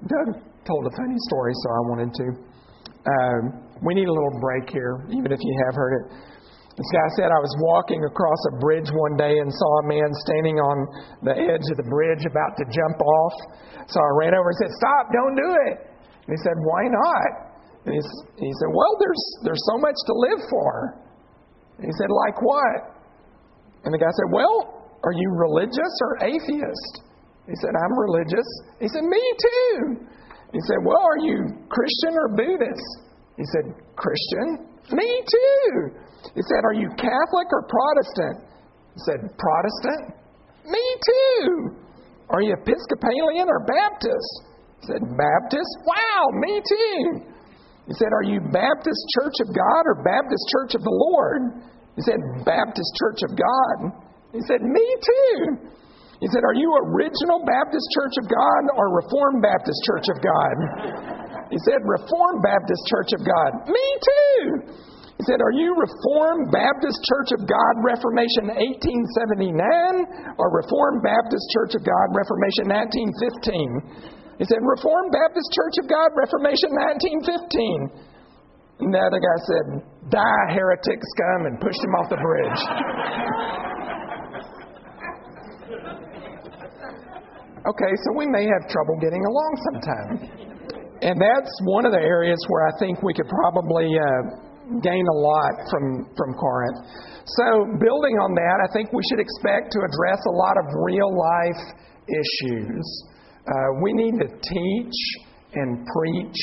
Doug 0.06 0.28
told 0.66 0.86
a 0.86 0.92
funny 0.96 1.18
story, 1.30 1.52
so 1.54 1.66
I 1.70 1.80
wanted 1.90 2.10
to. 2.14 2.26
Um, 3.02 3.42
we 3.82 3.94
need 3.94 4.06
a 4.06 4.14
little 4.14 4.38
break 4.38 4.70
here, 4.70 5.02
even 5.10 5.30
if 5.32 5.40
you 5.42 5.54
have 5.66 5.74
heard 5.74 5.94
it. 5.98 6.04
This 6.72 6.88
guy 6.88 7.08
said, 7.20 7.28
I 7.28 7.42
was 7.42 7.52
walking 7.60 8.00
across 8.00 8.40
a 8.48 8.54
bridge 8.56 8.88
one 8.88 9.20
day 9.20 9.36
and 9.36 9.52
saw 9.52 9.72
a 9.84 9.86
man 9.92 10.08
standing 10.24 10.56
on 10.56 10.76
the 11.20 11.36
edge 11.36 11.66
of 11.68 11.76
the 11.76 11.84
bridge 11.84 12.24
about 12.24 12.56
to 12.56 12.64
jump 12.72 12.96
off. 12.96 13.36
So 13.92 14.00
I 14.00 14.10
ran 14.16 14.32
over 14.32 14.48
and 14.48 14.58
said, 14.64 14.72
Stop, 14.80 15.12
don't 15.12 15.36
do 15.36 15.50
it. 15.68 15.76
And 16.24 16.30
he 16.32 16.40
said, 16.40 16.56
Why 16.64 16.82
not? 16.88 17.30
And 17.84 17.92
he, 17.92 18.02
he 18.40 18.50
said, 18.56 18.70
Well, 18.72 18.96
there's, 18.96 19.22
there's 19.44 19.60
so 19.68 19.76
much 19.84 19.98
to 20.08 20.14
live 20.16 20.40
for. 20.48 20.72
And 21.76 21.84
he 21.86 21.94
said, 22.00 22.08
Like 22.08 22.40
what? 22.40 22.91
And 23.84 23.92
the 23.92 23.98
guy 23.98 24.10
said, 24.10 24.30
Well, 24.30 24.90
are 25.02 25.14
you 25.14 25.28
religious 25.34 25.94
or 26.02 26.26
atheist? 26.26 27.02
He 27.46 27.56
said, 27.58 27.74
I'm 27.74 27.94
religious. 27.98 28.46
He 28.78 28.86
said, 28.86 29.02
Me 29.02 29.22
too. 29.38 30.06
He 30.52 30.60
said, 30.68 30.78
Well, 30.84 31.02
are 31.02 31.22
you 31.26 31.66
Christian 31.68 32.14
or 32.14 32.28
Buddhist? 32.36 32.88
He 33.36 33.44
said, 33.50 33.74
Christian. 33.96 34.68
Me 34.92 35.08
too. 35.26 35.98
He 36.34 36.42
said, 36.42 36.62
Are 36.64 36.74
you 36.74 36.88
Catholic 36.94 37.48
or 37.50 37.66
Protestant? 37.66 38.46
He 38.94 39.00
said, 39.02 39.20
Protestant. 39.34 40.14
Me 40.66 40.84
too. 41.02 41.82
Are 42.30 42.40
you 42.40 42.54
Episcopalian 42.54 43.48
or 43.48 43.66
Baptist? 43.66 44.32
He 44.80 44.86
said, 44.86 45.02
Baptist. 45.02 45.72
Wow, 45.86 46.22
me 46.38 46.62
too. 46.62 47.32
He 47.86 47.94
said, 47.94 48.08
Are 48.14 48.22
you 48.22 48.40
Baptist 48.40 49.02
Church 49.18 49.34
of 49.42 49.48
God 49.50 49.82
or 49.86 50.02
Baptist 50.04 50.44
Church 50.52 50.74
of 50.74 50.82
the 50.82 50.94
Lord? 50.94 51.66
He 51.96 52.02
said, 52.02 52.18
Baptist 52.44 52.90
Church 52.96 53.20
of 53.28 53.32
God. 53.36 53.76
He 54.32 54.40
said, 54.48 54.64
Me 54.64 54.86
too. 55.04 55.72
He 56.22 56.28
said, 56.30 56.46
Are 56.46 56.56
you 56.56 56.70
Original 56.88 57.44
Baptist 57.44 57.84
Church 57.98 58.14
of 58.22 58.26
God 58.30 58.62
or 58.78 58.94
Reformed 58.96 59.42
Baptist 59.42 59.80
Church 59.84 60.08
of 60.08 60.18
God? 60.22 60.54
He 61.52 61.60
said, 61.68 61.84
Reformed 61.84 62.40
Baptist 62.40 62.82
Church 62.88 63.12
of 63.12 63.20
God. 63.26 63.50
Me 63.68 63.86
too. 64.00 64.40
He 65.20 65.22
said, 65.28 65.44
Are 65.44 65.52
you 65.52 65.76
Reformed 65.76 66.48
Baptist 66.48 66.98
Church 67.12 67.36
of 67.36 67.44
God 67.44 67.74
Reformation 67.84 68.48
1879 68.56 70.40
or 70.40 70.48
Reformed 70.50 71.04
Baptist 71.04 71.44
Church 71.52 71.76
of 71.76 71.84
God 71.84 72.06
Reformation 72.16 72.72
1915? 72.72 74.40
He 74.40 74.46
said, 74.48 74.58
Reformed 74.64 75.12
Baptist 75.12 75.46
Church 75.52 75.76
of 75.84 75.86
God 75.86 76.10
Reformation 76.16 76.72
1915. 77.20 78.11
And 78.82 78.92
the 78.92 78.98
other 78.98 79.22
guy 79.22 79.38
said, 79.46 79.64
Die, 80.10 80.44
heretic 80.50 80.98
scum, 80.98 81.46
and 81.46 81.60
pushed 81.60 81.78
him 81.78 81.94
off 81.94 82.10
the 82.10 82.18
bridge. 82.18 82.60
Okay, 87.62 87.92
so 87.94 88.18
we 88.18 88.26
may 88.26 88.42
have 88.42 88.66
trouble 88.66 88.98
getting 88.98 89.22
along 89.22 89.52
sometimes. 89.70 90.18
And 91.02 91.14
that's 91.14 91.52
one 91.62 91.86
of 91.86 91.92
the 91.92 92.02
areas 92.02 92.38
where 92.48 92.66
I 92.66 92.72
think 92.82 93.02
we 93.02 93.14
could 93.14 93.30
probably 93.30 93.86
uh, 93.86 94.82
gain 94.82 95.06
a 95.06 95.18
lot 95.18 95.54
from, 95.70 96.10
from 96.18 96.34
Corinth. 96.34 96.82
So, 97.22 97.46
building 97.78 98.18
on 98.18 98.34
that, 98.34 98.58
I 98.66 98.68
think 98.74 98.92
we 98.92 99.02
should 99.10 99.22
expect 99.22 99.70
to 99.72 99.78
address 99.78 100.18
a 100.26 100.34
lot 100.34 100.58
of 100.58 100.66
real 100.82 101.10
life 101.14 101.62
issues. 102.10 102.86
Uh, 103.46 103.78
we 103.82 103.92
need 103.94 104.18
to 104.18 104.26
teach 104.26 104.98
and 105.54 105.86
preach 105.86 106.38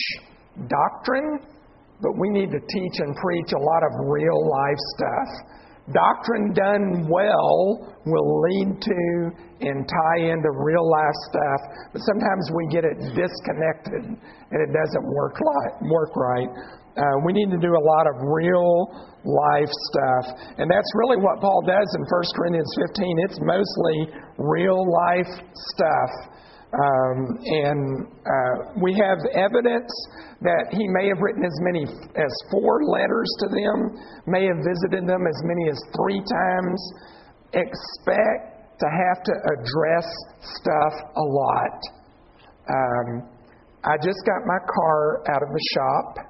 doctrine, 0.71 1.58
but 2.01 2.15
we 2.17 2.29
need 2.29 2.51
to 2.51 2.59
teach 2.59 2.95
and 2.99 3.15
preach 3.15 3.51
a 3.51 3.61
lot 3.61 3.81
of 3.83 3.91
real 4.07 4.39
life 4.49 4.81
stuff 4.95 5.59
doctrine 5.93 6.53
done 6.53 7.07
well 7.09 7.81
will 8.05 8.41
lead 8.41 8.81
to 8.81 9.01
and 9.61 9.83
tie 9.87 10.21
into 10.29 10.49
real 10.61 10.85
life 10.85 11.17
stuff, 11.29 11.61
but 11.93 12.01
sometimes 12.05 12.43
we 12.55 12.63
get 12.71 12.85
it 12.85 12.97
disconnected 13.17 14.05
and 14.05 14.59
it 14.61 14.71
doesn't 14.71 15.05
work, 15.11 15.35
work 15.81 16.15
right. 16.15 16.49
Uh, 16.97 17.15
we 17.25 17.33
need 17.33 17.49
to 17.49 17.57
do 17.57 17.71
a 17.73 17.83
lot 17.83 18.05
of 18.07 18.15
real 18.21 18.91
life 19.23 19.71
stuff. 19.91 20.25
And 20.57 20.69
that's 20.69 20.91
really 20.95 21.17
what 21.17 21.39
Paul 21.39 21.63
does 21.65 21.89
in 21.95 22.01
1 22.01 22.35
Corinthians 22.35 22.71
15. 22.91 23.25
It's 23.25 23.39
mostly 23.41 23.97
real 24.37 24.79
life 24.79 25.31
stuff. 25.73 26.11
Um, 26.69 27.41
and 27.41 28.05
uh, 28.05 28.77
we 28.77 28.93
have 28.93 29.17
evidence 29.33 29.89
that 30.41 30.69
he 30.69 30.85
may 30.87 31.09
have 31.09 31.17
written 31.17 31.43
as 31.43 31.57
many 31.65 31.81
as 31.81 32.33
four 32.51 32.85
letters 32.85 33.29
to 33.41 33.47
them, 33.49 33.77
may 34.27 34.45
have 34.45 34.61
visited 34.61 35.09
them 35.09 35.25
as 35.25 35.39
many 35.49 35.65
as 35.69 35.79
three 35.97 36.21
times. 36.21 36.79
Expect 37.57 38.77
to 38.79 38.85
have 38.85 39.23
to 39.25 39.33
address 39.57 40.07
stuff 40.61 40.93
a 41.17 41.25
lot. 41.25 41.79
Um, 42.69 43.07
I 43.83 43.97
just 43.97 44.21
got 44.29 44.45
my 44.45 44.61
car 44.69 45.25
out 45.33 45.41
of 45.41 45.49
the 45.49 45.63
shop, 45.73 46.29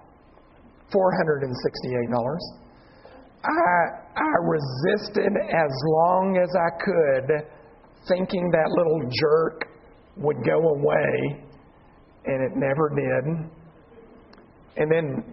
$468. 0.95 2.15
I, 3.43 3.75
I 4.15 4.32
resisted 4.47 5.36
as 5.52 5.73
long 5.99 6.39
as 6.41 6.49
I 6.56 6.69
could, 6.80 7.28
thinking 8.08 8.49
that 8.52 8.71
little 8.71 9.02
jerk 9.12 9.68
would 10.19 10.43
go 10.45 10.60
away, 10.60 11.43
and 12.25 12.39
it 12.43 12.53
never 12.55 12.91
did. 12.91 13.23
And 14.77 14.88
then 14.91 15.23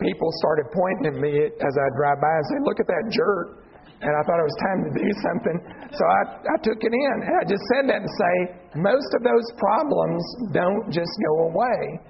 people 0.00 0.28
started 0.40 0.66
pointing 0.72 1.14
at 1.14 1.18
me 1.20 1.32
as 1.44 1.74
I 1.76 1.86
drive 1.96 2.20
by 2.20 2.32
and 2.32 2.46
saying, 2.48 2.64
Look 2.64 2.80
at 2.80 2.88
that 2.88 3.06
jerk. 3.12 3.60
And 4.00 4.16
I 4.16 4.20
thought 4.24 4.40
it 4.40 4.48
was 4.48 4.60
time 4.64 4.80
to 4.88 4.92
do 4.96 5.08
something. 5.20 5.56
So 5.92 6.02
I, 6.08 6.20
I 6.40 6.56
took 6.64 6.80
it 6.80 6.88
in. 6.88 7.14
And 7.20 7.36
I 7.36 7.44
just 7.44 7.60
said 7.76 7.84
that 7.92 8.00
to 8.00 8.08
say, 8.16 8.34
most 8.80 9.12
of 9.12 9.20
those 9.20 9.44
problems 9.60 10.24
don't 10.56 10.88
just 10.88 11.12
go 11.28 11.52
away. 11.52 12.00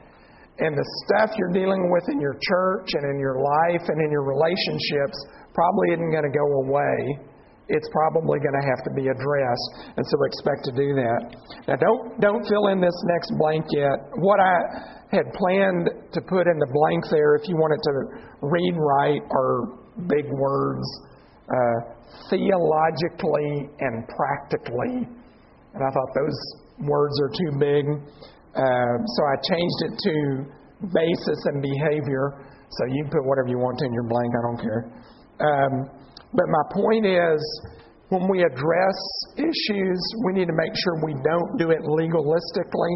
And 0.63 0.79
the 0.79 0.87
stuff 1.03 1.35
you're 1.35 1.51
dealing 1.51 1.91
with 1.91 2.07
in 2.15 2.23
your 2.23 2.39
church 2.47 2.95
and 2.95 3.11
in 3.11 3.19
your 3.19 3.43
life 3.43 3.83
and 3.91 3.99
in 4.07 4.11
your 4.15 4.23
relationships 4.23 5.19
probably 5.51 5.99
isn't 5.99 6.13
going 6.15 6.31
to 6.31 6.37
go 6.37 6.47
away 6.63 7.27
it's 7.71 7.89
probably 7.95 8.43
going 8.43 8.59
to 8.59 8.67
have 8.67 8.83
to 8.85 8.93
be 8.93 9.07
addressed, 9.07 9.69
and 9.97 10.03
so 10.03 10.15
expect 10.27 10.67
to 10.67 10.73
do 10.75 10.95
that. 10.99 11.21
Now, 11.71 11.77
don't 11.79 12.21
don't 12.21 12.43
fill 12.51 12.69
in 12.69 12.81
this 12.83 12.95
next 13.07 13.31
blank 13.39 13.65
yet. 13.71 13.97
What 14.19 14.43
I 14.43 14.55
had 15.15 15.27
planned 15.35 15.91
to 16.13 16.21
put 16.21 16.47
in 16.51 16.57
the 16.59 16.71
blank 16.71 17.07
there, 17.11 17.35
if 17.39 17.49
you 17.49 17.57
wanted 17.57 17.81
to 17.83 17.93
read 18.43 18.75
right, 18.75 19.23
are 19.31 19.79
big 20.07 20.27
words, 20.35 20.87
uh, 21.47 21.79
theologically 22.31 23.71
and 23.79 24.07
practically, 24.11 25.07
and 25.07 25.81
I 25.81 25.91
thought 25.95 26.11
those 26.15 26.39
words 26.83 27.15
are 27.23 27.33
too 27.39 27.53
big, 27.59 27.85
uh, 28.55 28.95
so 29.07 29.21
I 29.31 29.35
changed 29.47 29.81
it 29.87 29.95
to 29.99 30.15
basis 30.91 31.41
and 31.47 31.63
behavior. 31.63 32.47
So 32.71 32.87
you 32.87 33.03
can 33.03 33.11
put 33.11 33.27
whatever 33.27 33.49
you 33.49 33.59
want 33.59 33.83
in 33.83 33.93
your 33.93 34.07
blank. 34.07 34.31
I 34.31 34.43
don't 34.47 34.61
care. 34.63 34.83
Um, 35.43 36.00
but 36.33 36.47
my 36.49 36.65
point 36.73 37.07
is, 37.07 37.41
when 38.11 38.29
we 38.29 38.43
address 38.43 38.99
issues, 39.39 40.01
we 40.27 40.33
need 40.35 40.47
to 40.47 40.59
make 40.59 40.75
sure 40.75 41.05
we 41.05 41.15
don't 41.23 41.59
do 41.59 41.71
it 41.71 41.83
legalistically. 41.83 42.95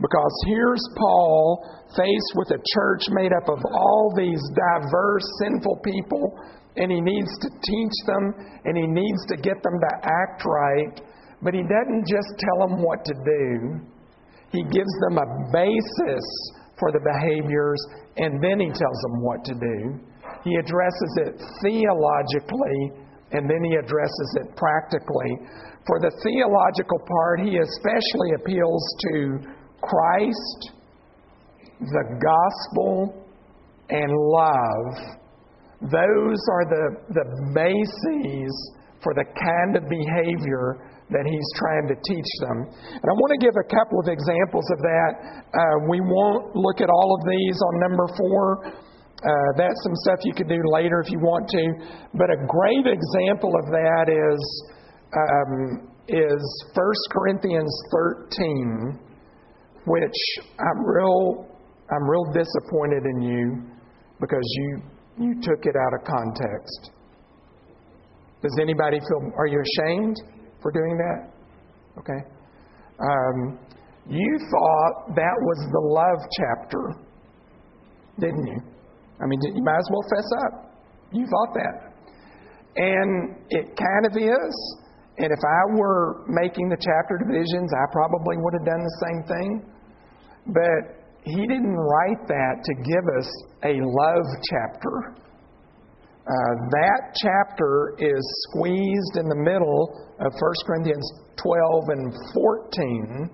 Because 0.00 0.34
here's 0.46 0.82
Paul 0.96 1.64
faced 1.96 2.32
with 2.34 2.50
a 2.50 2.60
church 2.74 3.04
made 3.10 3.32
up 3.32 3.48
of 3.48 3.60
all 3.64 4.12
these 4.16 4.40
diverse, 4.56 5.24
sinful 5.40 5.80
people, 5.84 6.38
and 6.76 6.90
he 6.90 7.00
needs 7.00 7.30
to 7.40 7.48
teach 7.48 7.96
them 8.06 8.34
and 8.64 8.76
he 8.76 8.86
needs 8.86 9.26
to 9.28 9.36
get 9.36 9.62
them 9.62 9.76
to 9.80 9.92
act 10.04 10.44
right. 10.44 11.00
But 11.42 11.54
he 11.54 11.62
doesn't 11.62 12.06
just 12.08 12.28
tell 12.38 12.68
them 12.68 12.82
what 12.82 13.04
to 13.04 13.14
do, 13.14 13.80
he 14.50 14.62
gives 14.64 14.94
them 15.08 15.18
a 15.18 15.26
basis 15.52 16.24
for 16.78 16.92
the 16.92 17.00
behaviors, 17.00 17.80
and 18.16 18.42
then 18.42 18.60
he 18.60 18.66
tells 18.66 18.98
them 19.02 19.22
what 19.22 19.44
to 19.44 19.54
do. 19.54 20.00
He 20.44 20.56
addresses 20.56 21.12
it 21.26 21.40
theologically 21.62 23.02
and 23.32 23.48
then 23.48 23.62
he 23.64 23.76
addresses 23.76 24.36
it 24.40 24.56
practically. 24.56 25.32
For 25.86 25.98
the 25.98 26.12
theological 26.22 26.98
part, 27.00 27.40
he 27.40 27.58
especially 27.58 28.30
appeals 28.36 28.84
to 29.00 29.38
Christ, 29.82 30.72
the 31.80 32.04
gospel, 32.22 33.26
and 33.90 34.12
love. 34.12 35.18
Those 35.82 36.40
are 36.52 36.64
the, 36.70 36.84
the 37.10 37.26
bases 37.54 38.52
for 39.02 39.12
the 39.14 39.26
kind 39.34 39.76
of 39.76 39.88
behavior 39.90 40.86
that 41.10 41.26
he's 41.26 41.48
trying 41.58 41.90
to 41.90 41.96
teach 42.06 42.30
them. 42.40 42.58
And 42.70 43.06
I 43.10 43.14
want 43.18 43.30
to 43.36 43.40
give 43.42 43.52
a 43.58 43.68
couple 43.68 43.98
of 44.00 44.08
examples 44.08 44.64
of 44.70 44.78
that. 44.80 45.12
Uh, 45.50 45.76
we 45.90 46.00
won't 46.00 46.54
look 46.54 46.80
at 46.80 46.88
all 46.88 47.10
of 47.18 47.22
these 47.28 47.58
on 47.58 47.72
number 47.90 48.06
four. 48.16 48.72
Uh, 49.22 49.50
that's 49.56 49.78
some 49.84 49.94
stuff 50.02 50.18
you 50.24 50.34
can 50.34 50.48
do 50.48 50.58
later 50.74 51.00
if 51.00 51.10
you 51.10 51.18
want 51.18 51.48
to. 51.48 51.64
But 52.14 52.30
a 52.30 52.38
great 52.46 52.86
example 52.90 53.52
of 53.54 53.70
that 53.70 54.10
is 54.10 54.40
um, 55.14 55.92
is 56.08 56.64
1 56.74 56.92
Corinthians 57.12 57.82
13, 57.90 58.98
which 59.86 60.18
I'm 60.58 60.84
real, 60.84 61.46
I'm 61.90 62.08
real 62.08 62.24
disappointed 62.32 63.04
in 63.14 63.22
you 63.22 63.62
because 64.20 64.42
you, 64.42 64.82
you 65.18 65.34
took 65.40 65.64
it 65.64 65.74
out 65.76 66.00
of 66.00 66.06
context. 66.06 66.90
Does 68.42 68.56
anybody 68.60 68.98
feel, 68.98 69.30
are 69.38 69.46
you 69.46 69.62
ashamed 69.62 70.16
for 70.60 70.72
doing 70.72 70.98
that? 70.98 71.30
Okay. 71.98 72.28
Um, 72.98 73.58
you 74.08 74.38
thought 74.50 75.14
that 75.14 75.36
was 75.40 75.68
the 75.70 75.80
love 75.80 76.28
chapter, 76.36 76.94
didn't 78.18 78.46
you? 78.46 78.71
I 79.22 79.26
mean, 79.26 79.38
you 79.54 79.62
might 79.62 79.78
as 79.78 79.88
well 79.90 80.04
fess 80.10 80.28
up. 80.44 80.54
You 81.12 81.26
thought 81.26 81.54
that. 81.54 81.76
And 82.74 83.36
it 83.50 83.76
kind 83.76 84.04
of 84.10 84.16
is. 84.16 84.54
And 85.18 85.30
if 85.30 85.42
I 85.44 85.76
were 85.78 86.24
making 86.26 86.68
the 86.68 86.80
chapter 86.80 87.20
divisions, 87.22 87.70
I 87.70 87.84
probably 87.92 88.36
would 88.38 88.54
have 88.54 88.66
done 88.66 88.82
the 88.82 88.98
same 89.06 89.22
thing. 89.28 89.50
But 90.46 91.02
he 91.22 91.46
didn't 91.46 91.76
write 91.76 92.26
that 92.26 92.54
to 92.64 92.74
give 92.82 93.04
us 93.18 93.28
a 93.64 93.78
love 93.78 94.26
chapter. 94.50 95.14
Uh, 96.22 96.54
that 96.70 97.14
chapter 97.20 97.94
is 97.98 98.22
squeezed 98.50 99.16
in 99.16 99.28
the 99.28 99.36
middle 99.36 99.90
of 100.18 100.32
1 100.32 100.66
Corinthians 100.66 101.06
12 101.36 101.88
and 101.88 102.14
14, 102.32 103.30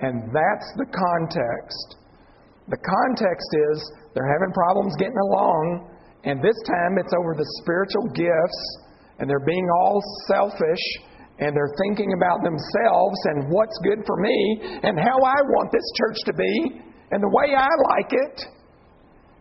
and 0.00 0.22
that's 0.34 0.68
the 0.76 0.86
context. 0.86 1.96
The 2.68 2.78
context 2.82 3.50
is 3.70 3.92
they're 4.16 4.32
having 4.32 4.48
problems 4.56 4.96
getting 4.96 5.20
along, 5.28 5.92
and 6.24 6.40
this 6.40 6.56
time 6.64 6.96
it's 6.96 7.12
over 7.12 7.36
the 7.36 7.44
spiritual 7.60 8.08
gifts, 8.16 8.60
and 9.20 9.28
they're 9.28 9.44
being 9.44 9.68
all 9.76 10.00
selfish, 10.24 10.84
and 11.36 11.52
they're 11.52 11.76
thinking 11.84 12.16
about 12.16 12.40
themselves 12.40 13.18
and 13.28 13.52
what's 13.52 13.76
good 13.84 14.00
for 14.08 14.16
me, 14.16 14.80
and 14.88 14.96
how 14.96 15.20
I 15.20 15.38
want 15.52 15.68
this 15.68 15.84
church 16.00 16.16
to 16.24 16.32
be, 16.32 16.80
and 17.12 17.20
the 17.20 17.28
way 17.28 17.52
I 17.52 17.68
like 17.92 18.16
it. 18.16 18.36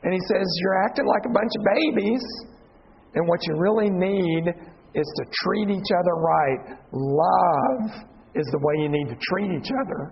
And 0.04 0.12
he 0.12 0.20
says, 0.28 0.44
You're 0.60 0.84
acting 0.84 1.08
like 1.08 1.24
a 1.24 1.32
bunch 1.32 1.56
of 1.56 1.64
babies, 1.80 2.26
and 3.16 3.24
what 3.32 3.40
you 3.48 3.56
really 3.56 3.88
need 3.90 4.52
is 4.92 5.08
to 5.08 5.24
treat 5.48 5.72
each 5.72 5.92
other 5.96 6.20
right. 6.20 6.84
Love 6.92 8.12
is 8.36 8.44
the 8.52 8.60
way 8.60 8.84
you 8.84 8.90
need 8.92 9.08
to 9.08 9.16
treat 9.32 9.56
each 9.56 9.72
other. 9.72 10.12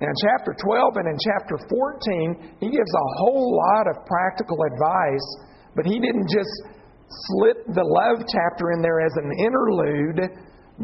Now, 0.00 0.06
in 0.06 0.18
chapter 0.22 0.54
12 0.54 0.96
and 1.02 1.08
in 1.10 1.18
chapter 1.18 1.58
14, 1.58 2.58
he 2.62 2.70
gives 2.70 2.92
a 2.94 3.06
whole 3.18 3.50
lot 3.50 3.90
of 3.90 4.06
practical 4.06 4.58
advice, 4.62 5.28
but 5.74 5.86
he 5.86 5.98
didn't 5.98 6.30
just 6.30 6.54
slip 7.10 7.66
the 7.74 7.82
love 7.82 8.22
chapter 8.30 8.70
in 8.72 8.82
there 8.82 9.02
as 9.02 9.14
an 9.18 9.30
interlude. 9.42 10.20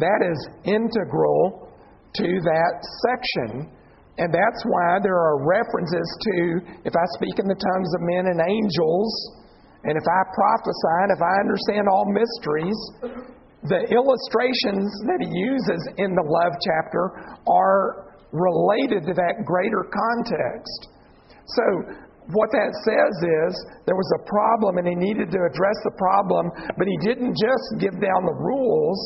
That 0.02 0.20
is 0.26 0.38
integral 0.66 1.70
to 2.18 2.28
that 2.42 2.74
section. 3.06 3.70
And 4.18 4.34
that's 4.34 4.62
why 4.66 4.98
there 5.02 5.18
are 5.18 5.46
references 5.46 6.08
to 6.22 6.36
if 6.86 6.94
I 6.94 7.06
speak 7.18 7.38
in 7.38 7.46
the 7.46 7.58
tongues 7.58 7.90
of 7.94 8.00
men 8.02 8.30
and 8.30 8.38
angels, 8.42 9.10
and 9.84 9.94
if 9.94 10.06
I 10.06 10.20
prophesy, 10.34 10.98
and 11.06 11.12
if 11.14 11.22
I 11.22 11.34
understand 11.42 11.86
all 11.86 12.06
mysteries, 12.10 12.78
the 13.66 13.82
illustrations 13.94 14.90
that 15.06 15.20
he 15.22 15.30
uses 15.30 15.80
in 15.98 16.14
the 16.14 16.26
love 16.26 16.54
chapter 16.62 17.38
are 17.46 18.03
related 18.34 19.06
to 19.06 19.14
that 19.14 19.46
greater 19.46 19.86
context. 19.86 20.90
So, 21.54 21.64
what 22.32 22.50
that 22.50 22.72
says 22.82 23.14
is 23.46 23.52
there 23.84 23.94
was 23.94 24.10
a 24.16 24.22
problem 24.26 24.80
and 24.80 24.88
he 24.88 24.96
needed 24.96 25.30
to 25.30 25.40
address 25.44 25.78
the 25.84 25.94
problem, 26.00 26.50
but 26.74 26.88
he 26.88 26.98
didn't 27.04 27.36
just 27.36 27.68
give 27.78 27.94
down 28.00 28.22
the 28.24 28.38
rules, 28.40 29.00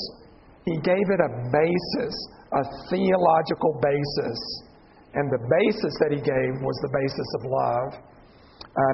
he 0.65 0.79
gave 0.81 1.07
it 1.11 1.21
a 1.21 1.31
basis, 1.51 2.15
a 2.55 2.63
theological 2.89 3.75
basis. 3.83 4.39
And 5.19 5.27
the 5.35 5.43
basis 5.51 5.93
that 5.99 6.15
he 6.15 6.23
gave 6.23 6.53
was 6.63 6.79
the 6.79 6.93
basis 6.95 7.29
of 7.37 7.43
love. 7.51 7.91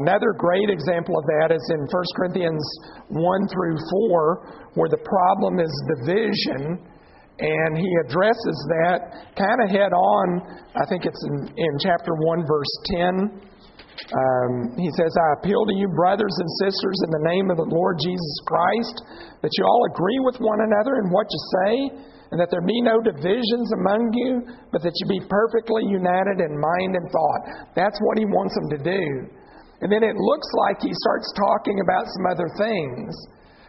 Another 0.00 0.32
great 0.38 0.70
example 0.70 1.18
of 1.18 1.24
that 1.26 1.52
is 1.52 1.64
in 1.68 1.80
1 1.84 1.88
Corinthians 2.16 2.64
1 3.08 3.48
through 3.52 3.76
4, 4.08 4.72
where 4.74 4.88
the 4.88 5.04
problem 5.04 5.60
is 5.60 5.68
division 6.00 6.80
and 7.38 7.74
he 7.74 7.90
addresses 8.06 8.58
that 8.78 9.34
kind 9.34 9.58
of 9.58 9.66
head 9.66 9.90
on. 9.90 10.26
I 10.78 10.86
think 10.86 11.02
it's 11.02 11.22
in, 11.26 11.50
in 11.50 11.72
chapter 11.82 12.14
1, 12.14 12.46
verse 12.46 12.74
10. 12.94 13.54
Um, 13.94 14.52
he 14.78 14.90
says, 14.94 15.10
I 15.10 15.28
appeal 15.42 15.66
to 15.66 15.74
you, 15.74 15.90
brothers 15.98 16.34
and 16.34 16.50
sisters, 16.62 16.98
in 17.06 17.10
the 17.10 17.26
name 17.30 17.50
of 17.50 17.58
the 17.58 17.66
Lord 17.66 17.98
Jesus 17.98 18.36
Christ, 18.46 18.96
that 19.42 19.50
you 19.54 19.62
all 19.66 19.82
agree 19.90 20.20
with 20.22 20.38
one 20.38 20.60
another 20.62 20.98
in 21.02 21.10
what 21.10 21.26
you 21.30 21.40
say, 21.62 21.74
and 22.30 22.38
that 22.38 22.50
there 22.50 22.62
be 22.62 22.82
no 22.82 22.98
divisions 23.02 23.68
among 23.82 24.10
you, 24.14 24.42
but 24.70 24.82
that 24.82 24.94
you 24.98 25.06
be 25.06 25.22
perfectly 25.26 25.86
united 25.90 26.42
in 26.42 26.54
mind 26.54 26.92
and 26.94 27.06
thought. 27.10 27.42
That's 27.74 27.98
what 28.02 28.18
he 28.18 28.26
wants 28.26 28.54
them 28.58 28.68
to 28.78 28.80
do. 28.82 29.04
And 29.82 29.90
then 29.90 30.02
it 30.06 30.18
looks 30.18 30.50
like 30.66 30.82
he 30.82 30.94
starts 30.94 31.30
talking 31.34 31.78
about 31.82 32.06
some 32.06 32.26
other 32.30 32.50
things, 32.58 33.10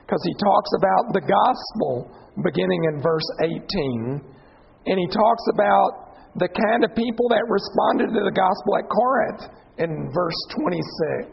because 0.06 0.22
he 0.26 0.36
talks 0.38 0.72
about 0.78 1.04
the 1.18 1.26
gospel 1.26 2.25
beginning 2.44 2.82
in 2.92 3.02
verse 3.02 3.28
18. 3.44 4.20
And 4.86 4.96
he 5.00 5.08
talks 5.08 5.46
about 5.54 6.16
the 6.36 6.52
kind 6.52 6.84
of 6.84 6.92
people 6.96 7.32
that 7.32 7.44
responded 7.48 8.12
to 8.12 8.22
the 8.24 8.36
gospel 8.36 8.72
at 8.76 8.86
Corinth 8.92 9.44
in 9.80 10.12
verse 10.12 10.40
26. 10.52 11.32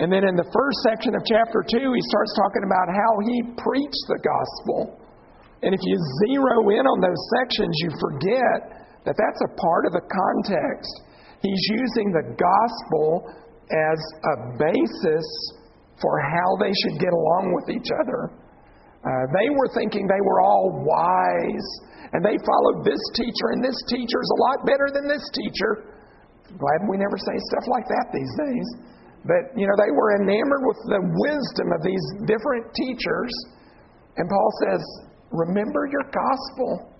And 0.00 0.12
then 0.12 0.24
in 0.24 0.36
the 0.36 0.48
first 0.48 0.78
section 0.88 1.16
of 1.16 1.22
chapter 1.24 1.64
2, 1.64 1.78
he 1.78 2.02
starts 2.12 2.32
talking 2.36 2.64
about 2.64 2.88
how 2.92 3.12
he 3.24 3.36
preached 3.60 4.06
the 4.08 4.20
gospel. 4.20 5.00
And 5.62 5.72
if 5.72 5.80
you 5.84 5.96
zero 6.26 6.68
in 6.74 6.84
on 6.84 6.98
those 7.00 7.22
sections, 7.40 7.72
you 7.86 7.90
forget 8.00 8.82
that 9.04 9.16
that's 9.16 9.42
a 9.46 9.52
part 9.56 9.86
of 9.86 9.92
the 9.92 10.04
context. 10.04 10.92
He's 11.40 11.64
using 11.70 12.10
the 12.12 12.34
gospel 12.34 13.30
as 13.70 14.00
a 14.26 14.34
basis 14.58 15.26
for 16.00 16.18
how 16.20 16.56
they 16.58 16.72
should 16.72 16.98
get 16.98 17.12
along 17.12 17.54
with 17.54 17.76
each 17.76 17.88
other. 18.02 18.41
Uh, 19.02 19.26
they 19.34 19.50
were 19.50 19.70
thinking 19.74 20.06
they 20.06 20.22
were 20.22 20.40
all 20.40 20.86
wise, 20.86 21.68
and 22.14 22.22
they 22.22 22.38
followed 22.46 22.86
this 22.86 23.02
teacher, 23.18 23.46
and 23.54 23.60
this 23.62 23.78
teacher 23.90 24.18
is 24.22 24.30
a 24.30 24.40
lot 24.46 24.62
better 24.62 24.94
than 24.94 25.10
this 25.10 25.26
teacher. 25.34 25.90
Glad 26.54 26.78
we 26.86 26.96
never 26.98 27.18
say 27.18 27.36
stuff 27.50 27.66
like 27.66 27.86
that 27.90 28.14
these 28.14 28.32
days. 28.38 28.68
But, 29.26 29.54
you 29.54 29.66
know, 29.66 29.76
they 29.78 29.90
were 29.90 30.18
enamored 30.18 30.66
with 30.66 30.80
the 30.90 31.02
wisdom 31.02 31.70
of 31.70 31.80
these 31.86 32.04
different 32.26 32.74
teachers. 32.74 33.32
And 34.18 34.26
Paul 34.28 34.50
says, 34.66 34.82
Remember 35.30 35.88
your 35.88 36.04
gospel. 36.12 36.92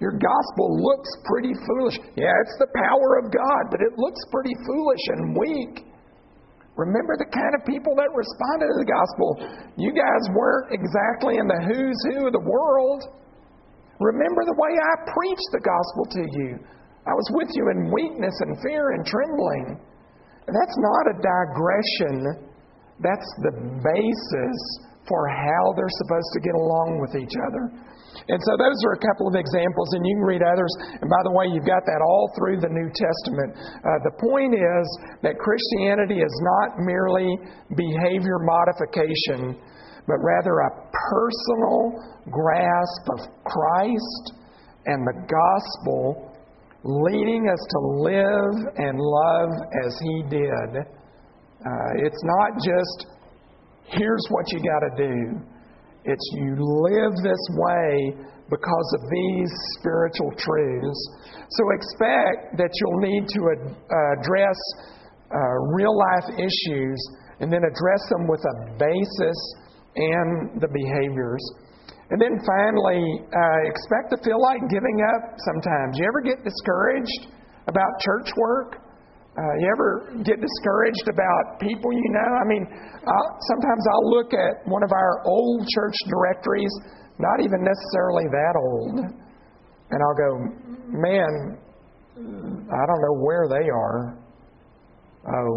Your 0.00 0.12
gospel 0.12 0.68
looks 0.80 1.10
pretty 1.24 1.52
foolish. 1.66 1.96
Yeah, 2.16 2.32
it's 2.44 2.56
the 2.58 2.68
power 2.74 3.20
of 3.20 3.32
God, 3.32 3.62
but 3.70 3.80
it 3.80 3.96
looks 3.96 4.20
pretty 4.32 4.54
foolish 4.66 5.04
and 5.08 5.36
weak. 5.36 5.89
Remember 6.80 7.12
the 7.20 7.28
kind 7.28 7.52
of 7.52 7.60
people 7.68 7.92
that 8.00 8.08
responded 8.16 8.72
to 8.72 8.78
the 8.80 8.88
gospel. 8.88 9.28
You 9.76 9.92
guys 9.92 10.24
weren't 10.32 10.72
exactly 10.72 11.36
in 11.36 11.44
the 11.44 11.60
who's 11.68 12.00
who 12.08 12.24
of 12.24 12.32
the 12.32 12.40
world. 12.40 13.04
Remember 14.00 14.48
the 14.48 14.56
way 14.56 14.72
I 14.72 14.92
preached 15.12 15.50
the 15.52 15.60
gospel 15.60 16.08
to 16.08 16.24
you. 16.40 16.50
I 17.04 17.12
was 17.12 17.28
with 17.36 17.52
you 17.52 17.68
in 17.68 17.92
weakness 17.92 18.32
and 18.40 18.56
fear 18.64 18.96
and 18.96 19.04
trembling. 19.04 19.76
That's 20.48 20.78
not 20.80 21.04
a 21.12 21.16
digression, 21.20 22.48
that's 23.04 23.28
the 23.44 23.52
basis 23.84 24.60
for 25.04 25.28
how 25.28 25.76
they're 25.76 25.96
supposed 26.00 26.30
to 26.32 26.40
get 26.40 26.56
along 26.56 26.96
with 27.04 27.12
each 27.20 27.36
other. 27.44 27.62
And 28.30 28.38
so 28.46 28.54
those 28.54 28.78
are 28.86 28.94
a 28.94 29.02
couple 29.02 29.26
of 29.26 29.34
examples, 29.34 29.90
and 29.90 30.06
you 30.06 30.14
can 30.22 30.26
read 30.26 30.42
others. 30.46 30.70
And 31.02 31.10
by 31.10 31.22
the 31.26 31.34
way, 31.34 31.50
you've 31.50 31.66
got 31.66 31.82
that 31.82 31.98
all 31.98 32.30
through 32.38 32.62
the 32.62 32.70
New 32.70 32.86
Testament. 32.94 33.58
Uh, 33.58 33.98
the 34.06 34.14
point 34.22 34.54
is 34.54 34.86
that 35.26 35.34
Christianity 35.42 36.22
is 36.22 36.34
not 36.46 36.78
merely 36.78 37.26
behavior 37.74 38.38
modification, 38.46 39.58
but 40.06 40.22
rather 40.22 40.62
a 40.62 40.70
personal 40.94 41.98
grasp 42.30 43.04
of 43.18 43.20
Christ 43.42 44.24
and 44.86 45.02
the 45.02 45.26
gospel 45.26 46.30
leading 46.86 47.50
us 47.50 47.62
to 47.66 47.78
live 47.98 48.54
and 48.78 48.94
love 48.94 49.50
as 49.84 49.92
He 50.06 50.22
did. 50.30 50.70
Uh, 50.80 51.90
it's 51.98 52.22
not 52.24 52.54
just, 52.62 53.06
here's 53.90 54.26
what 54.30 54.46
you 54.52 54.62
got 54.62 54.82
to 54.86 55.08
do. 55.08 55.59
It's 56.04 56.26
you 56.34 56.56
live 56.56 57.12
this 57.22 57.44
way 57.52 58.14
because 58.48 58.88
of 58.98 59.02
these 59.10 59.52
spiritual 59.78 60.32
truths. 60.36 61.00
So 61.50 61.62
expect 61.76 62.56
that 62.56 62.70
you'll 62.80 63.04
need 63.04 63.24
to 63.28 63.40
ad- 63.52 63.76
address 64.18 64.58
uh, 65.30 65.38
real 65.76 65.96
life 65.96 66.40
issues 66.40 66.98
and 67.40 67.52
then 67.52 67.62
address 67.62 68.02
them 68.10 68.26
with 68.26 68.40
a 68.40 68.56
basis 68.78 69.38
and 69.96 70.60
the 70.60 70.68
behaviors. 70.68 71.42
And 72.10 72.20
then 72.20 72.34
finally, 72.42 73.22
uh, 73.30 73.70
expect 73.70 74.10
to 74.10 74.18
feel 74.24 74.42
like 74.42 74.60
giving 74.68 74.98
up 75.14 75.38
sometimes. 75.46 75.98
You 75.98 76.06
ever 76.10 76.22
get 76.26 76.42
discouraged 76.42 77.30
about 77.68 77.90
church 78.00 78.34
work? 78.36 78.89
Uh, 79.30 79.54
you 79.62 79.66
ever 79.70 79.90
get 80.26 80.42
discouraged 80.42 81.06
about 81.06 81.60
people 81.60 81.92
you 81.92 82.10
know? 82.10 82.30
I 82.34 82.44
mean, 82.50 82.64
I'll, 83.06 83.30
sometimes 83.54 83.82
I'll 83.94 84.10
look 84.10 84.34
at 84.34 84.66
one 84.66 84.82
of 84.82 84.90
our 84.90 85.22
old 85.24 85.66
church 85.70 85.94
directories 86.08 86.72
not 87.20 87.38
even 87.44 87.60
necessarily 87.62 88.24
that 88.32 88.54
old. 88.56 88.96
And 89.90 89.98
I'll 90.02 90.18
go, 90.18 90.30
man, 90.88 91.30
I 92.16 92.82
don't 92.86 93.02
know 93.02 93.16
where 93.20 93.46
they 93.48 93.68
are. 93.68 94.18
Oh, 95.28 95.52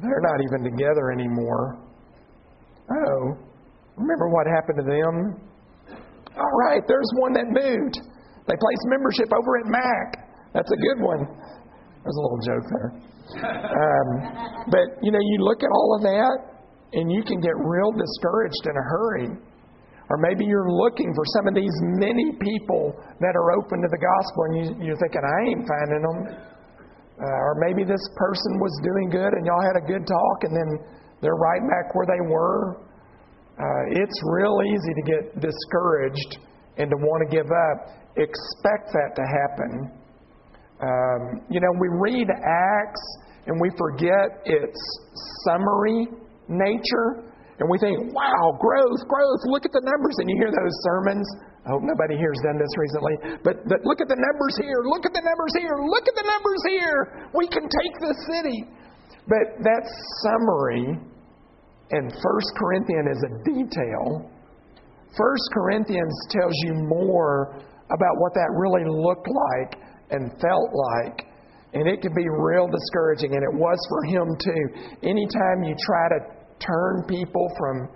they're 0.00 0.24
not 0.24 0.40
even 0.40 0.72
together 0.72 1.12
anymore. 1.12 1.78
Oh, 2.90 3.36
remember 3.96 4.28
what 4.30 4.46
happened 4.46 4.78
to 4.78 4.84
them? 4.84 5.40
All 6.36 6.56
right, 6.68 6.82
there's 6.88 7.10
one 7.18 7.32
that 7.34 7.46
moved. 7.48 7.96
They 8.46 8.54
placed 8.54 8.84
membership 8.86 9.28
over 9.32 9.58
at 9.58 9.66
Mac. 9.66 10.28
That's 10.54 10.70
a 10.70 10.76
good 10.76 11.04
one. 11.04 11.26
There's 12.06 12.22
a 12.22 12.22
little 12.22 12.42
joke 12.46 12.66
there. 12.70 12.90
Um, 13.42 14.06
but, 14.70 14.86
you 15.02 15.10
know, 15.10 15.18
you 15.18 15.42
look 15.42 15.66
at 15.66 15.72
all 15.74 15.98
of 15.98 16.06
that 16.06 16.38
and 16.94 17.10
you 17.10 17.26
can 17.26 17.42
get 17.42 17.50
real 17.58 17.90
discouraged 17.90 18.62
in 18.62 18.70
a 18.70 18.84
hurry. 18.86 19.28
Or 20.06 20.22
maybe 20.22 20.46
you're 20.46 20.70
looking 20.70 21.10
for 21.18 21.26
some 21.34 21.50
of 21.50 21.54
these 21.58 21.74
many 21.98 22.38
people 22.38 22.94
that 23.18 23.34
are 23.34 23.58
open 23.58 23.82
to 23.82 23.90
the 23.90 23.98
gospel 23.98 24.40
and 24.46 24.54
you, 24.54 24.64
you're 24.86 25.00
thinking, 25.02 25.18
I 25.18 25.38
ain't 25.50 25.66
finding 25.66 26.02
them. 26.06 26.18
Uh, 27.18 27.26
or 27.26 27.58
maybe 27.66 27.82
this 27.82 28.06
person 28.14 28.54
was 28.62 28.70
doing 28.86 29.10
good 29.10 29.34
and 29.34 29.42
y'all 29.42 29.66
had 29.66 29.74
a 29.74 29.86
good 29.90 30.06
talk 30.06 30.38
and 30.46 30.54
then 30.54 30.70
they're 31.26 31.34
right 31.34 31.64
back 31.66 31.90
where 31.98 32.06
they 32.06 32.22
were. 32.30 32.86
Uh, 33.58 33.82
it's 33.98 34.18
real 34.30 34.62
easy 34.62 34.94
to 34.94 35.02
get 35.10 35.22
discouraged 35.42 36.38
and 36.78 36.86
to 36.86 36.96
want 37.02 37.26
to 37.26 37.34
give 37.34 37.50
up. 37.50 37.98
Expect 38.14 38.94
that 38.94 39.18
to 39.18 39.24
happen. 39.26 40.05
Um, 40.82 41.40
you 41.48 41.60
know, 41.60 41.72
we 41.80 41.88
read 41.88 42.28
Acts 42.28 43.04
and 43.46 43.60
we 43.60 43.70
forget 43.78 44.42
its 44.44 44.76
summary 45.46 46.08
nature. 46.48 47.32
And 47.56 47.64
we 47.72 47.78
think, 47.80 48.12
wow, 48.12 48.52
growth, 48.60 49.00
growth, 49.08 49.40
look 49.48 49.64
at 49.64 49.72
the 49.72 49.80
numbers. 49.80 50.16
And 50.20 50.28
you 50.28 50.36
hear 50.36 50.52
those 50.52 50.76
sermons. 50.84 51.24
I 51.64 51.72
hope 51.72 51.82
nobody 51.82 52.20
here's 52.20 52.38
done 52.44 52.60
this 52.60 52.74
recently. 52.76 53.40
But, 53.40 53.64
but 53.64 53.80
look 53.88 54.04
at 54.04 54.12
the 54.12 54.20
numbers 54.20 54.54
here, 54.60 54.84
look 54.84 55.08
at 55.08 55.16
the 55.16 55.24
numbers 55.24 55.54
here, 55.56 55.74
look 55.88 56.04
at 56.04 56.14
the 56.14 56.26
numbers 56.28 56.62
here. 56.68 56.98
We 57.32 57.48
can 57.48 57.64
take 57.64 57.94
the 57.98 58.14
city. 58.28 58.58
But 59.26 59.64
that 59.64 59.82
summary 60.22 61.00
in 61.90 62.04
1 62.04 62.58
Corinthians 62.60 63.08
is 63.16 63.22
a 63.24 63.32
detail. 63.48 64.30
1 65.16 65.54
Corinthians 65.56 66.14
tells 66.30 66.54
you 66.68 66.74
more 66.86 67.56
about 67.88 68.14
what 68.20 68.34
that 68.34 68.50
really 68.52 68.84
looked 68.84 69.26
like 69.26 69.85
and 70.10 70.30
felt 70.40 70.70
like. 70.72 71.26
And 71.74 71.88
it 71.88 72.00
can 72.00 72.14
be 72.14 72.24
real 72.28 72.68
discouraging, 72.68 73.34
and 73.34 73.42
it 73.42 73.54
was 73.54 73.78
for 73.88 74.02
him 74.08 74.26
too. 74.40 74.64
Anytime 75.02 75.62
you 75.64 75.74
try 75.84 76.08
to 76.16 76.20
turn 76.58 77.04
people 77.08 77.52
from 77.58 77.88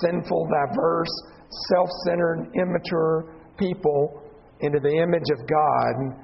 sinful, 0.00 0.48
diverse, 0.48 1.12
self 1.68 1.88
centered, 2.06 2.48
immature 2.54 3.34
people 3.58 4.22
into 4.60 4.80
the 4.80 4.94
image 4.96 5.28
of 5.36 5.46
God, 5.46 6.16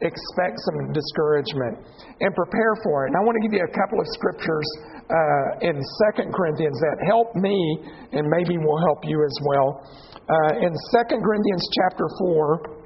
expect 0.00 0.58
some 0.62 0.92
discouragement 0.92 1.78
and 2.20 2.34
prepare 2.34 2.74
for 2.82 3.06
it. 3.06 3.14
And 3.14 3.16
I 3.18 3.22
want 3.26 3.34
to 3.38 3.42
give 3.42 3.54
you 3.54 3.62
a 3.62 3.74
couple 3.74 3.98
of 3.98 4.06
scriptures 4.14 4.68
uh, 5.10 5.66
in 5.66 5.74
Second 6.06 6.34
Corinthians 6.34 6.78
that 6.78 6.96
help 7.06 7.34
me 7.34 7.58
and 8.12 8.26
maybe 8.30 8.58
will 8.58 8.78
help 8.78 9.02
you 9.02 9.18
as 9.22 9.36
well. 9.42 9.82
Uh, 10.28 10.66
in 10.66 10.72
Second 10.94 11.22
Corinthians 11.22 11.64
chapter 11.82 12.06
4, 12.18 12.77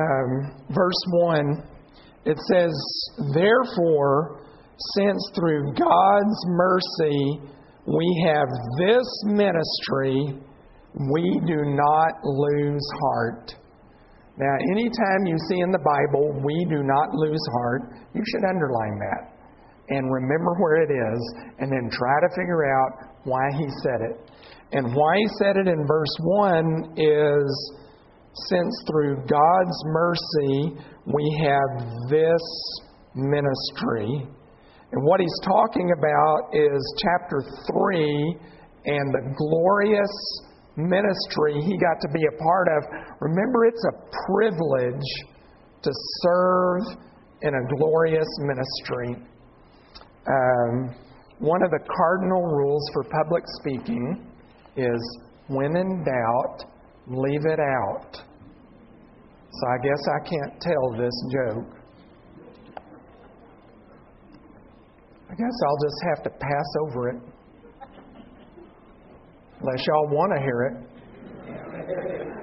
um, 0.00 0.64
verse 0.70 1.02
1, 1.12 1.62
it 2.24 2.38
says, 2.50 2.72
Therefore, 3.34 4.42
since 4.96 5.30
through 5.34 5.74
God's 5.74 6.40
mercy 6.46 7.40
we 7.86 8.26
have 8.28 8.48
this 8.78 9.06
ministry, 9.26 10.40
we 11.12 11.40
do 11.46 11.58
not 11.64 12.12
lose 12.24 12.86
heart. 13.02 13.54
Now, 14.36 14.54
anytime 14.72 15.26
you 15.26 15.36
see 15.48 15.60
in 15.60 15.70
the 15.70 15.84
Bible, 15.84 16.40
we 16.44 16.64
do 16.70 16.82
not 16.82 17.12
lose 17.12 17.44
heart, 17.52 17.92
you 18.14 18.22
should 18.26 18.44
underline 18.48 18.98
that 18.98 19.40
and 19.90 20.12
remember 20.12 20.54
where 20.58 20.82
it 20.82 20.90
is, 20.90 21.34
and 21.58 21.70
then 21.70 21.90
try 21.90 22.20
to 22.20 22.28
figure 22.30 22.64
out 22.64 23.10
why 23.24 23.42
he 23.58 23.66
said 23.82 24.00
it. 24.00 24.30
And 24.72 24.94
why 24.94 25.16
he 25.16 25.26
said 25.42 25.56
it 25.56 25.66
in 25.66 25.84
verse 25.86 26.16
1 26.20 26.94
is 26.96 27.74
since 28.34 28.84
through 28.86 29.16
God's 29.26 29.84
mercy 29.86 30.76
we 31.06 31.44
have 31.44 32.08
this 32.08 32.42
ministry. 33.14 34.26
And 34.92 35.04
what 35.04 35.20
he's 35.20 35.40
talking 35.44 35.92
about 35.96 36.54
is 36.54 36.94
chapter 36.98 37.42
3 37.72 38.36
and 38.86 39.14
the 39.14 39.34
glorious 39.36 40.46
ministry 40.76 41.60
he 41.62 41.76
got 41.78 42.00
to 42.00 42.08
be 42.12 42.22
a 42.26 42.42
part 42.42 42.68
of. 42.68 42.84
Remember, 43.20 43.66
it's 43.66 43.84
a 43.84 43.96
privilege 44.26 45.08
to 45.82 45.90
serve 46.22 46.82
in 47.42 47.54
a 47.54 47.76
glorious 47.76 48.28
ministry. 48.40 49.26
Um, 50.26 50.94
one 51.38 51.62
of 51.62 51.70
the 51.70 51.80
cardinal 51.96 52.42
rules 52.42 52.82
for 52.92 53.04
public 53.04 53.42
speaking 53.60 54.26
is 54.76 55.18
when 55.48 55.76
in 55.76 56.04
doubt, 56.04 56.69
leave 57.06 57.44
it 57.46 57.60
out. 57.60 58.16
So 59.52 59.66
I 59.66 59.78
guess 59.82 60.02
I 60.08 60.28
can't 60.28 60.60
tell 60.60 60.92
this 60.96 61.14
joke. 61.32 61.80
I 65.30 65.34
guess 65.34 65.56
I'll 65.64 65.82
just 65.82 66.02
have 66.08 66.24
to 66.24 66.30
pass 66.30 66.68
over 66.86 67.08
it. 67.10 67.22
Unless 69.60 69.86
y'all 69.86 70.08
want 70.08 70.32
to 70.34 70.40
hear 70.40 70.62
it. 70.62 70.90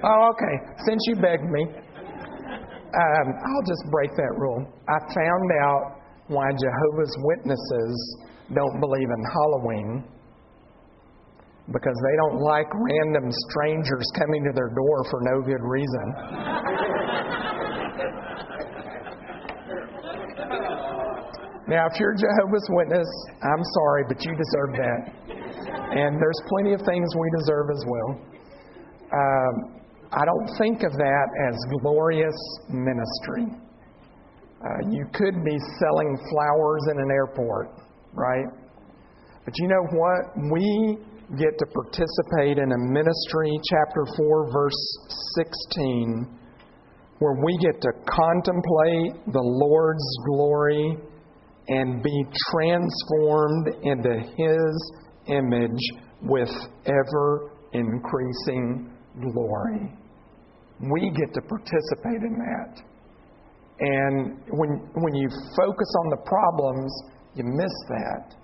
Oh, 0.04 0.30
okay. 0.30 0.54
Since 0.86 1.00
you 1.08 1.16
begged 1.16 1.50
me, 1.50 1.64
um, 1.64 3.26
I'll 3.28 3.66
just 3.66 3.84
break 3.90 4.10
that 4.16 4.34
rule. 4.36 4.64
I 4.88 4.98
found 5.12 5.50
out 5.62 6.00
why 6.28 6.46
Jehovah's 6.50 7.16
Witnesses 7.18 8.16
don't 8.54 8.80
believe 8.80 9.08
in 9.08 9.24
Halloween 9.32 10.04
because 11.72 11.96
they 12.00 12.16
don't 12.16 12.40
like 12.40 12.66
random 12.72 13.30
strangers 13.50 14.06
coming 14.16 14.44
to 14.44 14.52
their 14.54 14.72
door 14.72 15.04
for 15.10 15.20
no 15.20 15.42
good 15.42 15.60
reason. 15.60 16.06
now, 21.68 21.84
if 21.92 22.00
you're 22.00 22.14
Jehovah's 22.16 22.68
Witness, 22.70 23.08
I'm 23.44 23.64
sorry, 23.76 24.04
but 24.08 24.24
you 24.24 24.32
deserve 24.32 24.72
that. 24.80 25.12
And 25.92 26.20
there's 26.20 26.40
plenty 26.48 26.72
of 26.72 26.80
things 26.80 27.08
we 27.16 27.30
deserve 27.38 27.68
as 27.70 27.84
well. 27.84 28.20
Um, 29.12 29.78
I 30.12 30.24
don't 30.24 30.48
think 30.56 30.82
of 30.84 30.92
that 30.92 31.26
as 31.48 31.56
glorious 31.82 32.36
ministry. 32.70 33.44
Uh, 34.64 34.88
you 34.90 35.04
could 35.12 35.44
be 35.44 35.58
selling 35.78 36.16
flowers 36.30 36.82
in 36.90 36.98
an 36.98 37.10
airport, 37.10 37.68
right? 38.14 38.46
But 39.44 39.54
you 39.58 39.68
know 39.68 39.84
what? 39.92 40.50
We 40.50 40.98
get 41.36 41.58
to 41.58 41.66
participate 41.66 42.56
in 42.56 42.72
a 42.72 42.78
ministry, 42.88 43.52
chapter 43.68 44.04
4, 44.16 44.50
verse 44.50 44.98
16, 45.36 46.38
where 47.18 47.36
we 47.44 47.58
get 47.58 47.80
to 47.82 47.92
contemplate 48.08 49.32
the 49.32 49.42
Lord's 49.42 50.18
glory 50.24 50.96
and 51.68 52.02
be 52.02 52.24
transformed 52.50 53.68
into 53.82 54.20
His 54.38 54.92
image 55.26 55.82
with 56.22 56.50
ever 56.86 57.50
increasing 57.72 58.90
glory. 59.20 59.92
We 60.80 61.10
get 61.10 61.34
to 61.34 61.42
participate 61.42 62.22
in 62.22 62.38
that. 62.38 62.82
And 63.80 64.40
when, 64.48 64.80
when 64.94 65.14
you 65.14 65.28
focus 65.28 65.94
on 66.00 66.10
the 66.10 66.22
problems, 66.24 67.02
you 67.34 67.44
miss 67.44 67.72
that. 67.90 68.34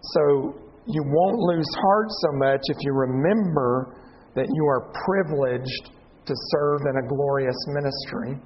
So 0.00 0.54
you 0.86 1.02
won't 1.02 1.38
lose 1.38 1.68
heart 1.80 2.08
so 2.10 2.28
much 2.36 2.60
if 2.68 2.76
you 2.80 2.92
remember 2.92 3.96
that 4.34 4.48
you 4.50 4.64
are 4.66 4.92
privileged 5.06 5.90
to 6.26 6.34
serve 6.52 6.80
in 6.88 7.04
a 7.04 7.08
glorious 7.08 7.56
ministry. 7.68 8.40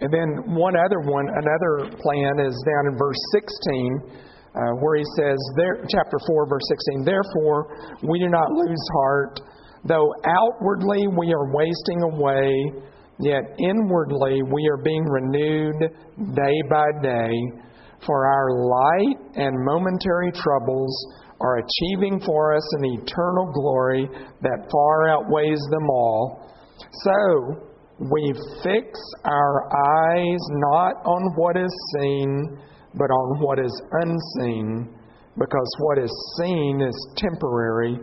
And 0.00 0.12
then 0.12 0.54
one 0.56 0.76
other 0.76 1.00
one, 1.04 1.28
another 1.28 1.92
plan 2.00 2.40
is 2.40 2.56
down 2.64 2.92
in 2.92 2.96
verse 2.96 3.20
16, 3.32 4.00
uh, 4.54 4.60
where 4.80 4.96
he 4.96 5.04
says, 5.16 5.36
there, 5.56 5.84
chapter 5.88 6.16
4, 6.26 6.48
verse 6.48 6.64
16, 6.68 7.04
Therefore, 7.04 7.76
we 8.08 8.18
do 8.18 8.28
not 8.28 8.50
lose 8.50 8.84
heart, 8.94 9.40
though 9.84 10.08
outwardly 10.24 11.06
we 11.08 11.32
are 11.34 11.52
wasting 11.52 12.00
away, 12.12 12.48
yet 13.20 13.44
inwardly 13.58 14.40
we 14.42 14.66
are 14.68 14.82
being 14.82 15.04
renewed 15.04 15.92
day 16.34 16.56
by 16.70 16.86
day. 17.02 17.32
For 18.06 18.26
our 18.26 18.48
light 18.64 19.16
and 19.36 19.52
momentary 19.66 20.32
troubles 20.32 20.96
are 21.40 21.58
achieving 21.58 22.20
for 22.20 22.54
us 22.54 22.74
an 22.78 22.84
eternal 23.00 23.50
glory 23.52 24.08
that 24.42 24.68
far 24.70 25.08
outweighs 25.08 25.60
them 25.70 25.88
all. 25.88 26.50
So, 27.04 27.70
we 28.10 28.32
fix 28.62 28.98
our 29.24 29.68
eyes 29.68 30.40
not 30.72 31.04
on 31.04 31.32
what 31.36 31.56
is 31.56 31.72
seen, 31.98 32.58
but 32.94 33.10
on 33.10 33.40
what 33.40 33.58
is 33.58 33.82
unseen. 34.02 34.96
because 35.38 35.72
what 35.78 35.96
is 35.96 36.10
seen 36.38 36.82
is 36.82 37.08
temporary, 37.16 37.96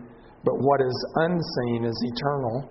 but 0.44 0.56
what 0.56 0.80
is 0.82 0.98
unseen 1.16 1.84
is 1.84 1.94
eternal. 2.16 2.68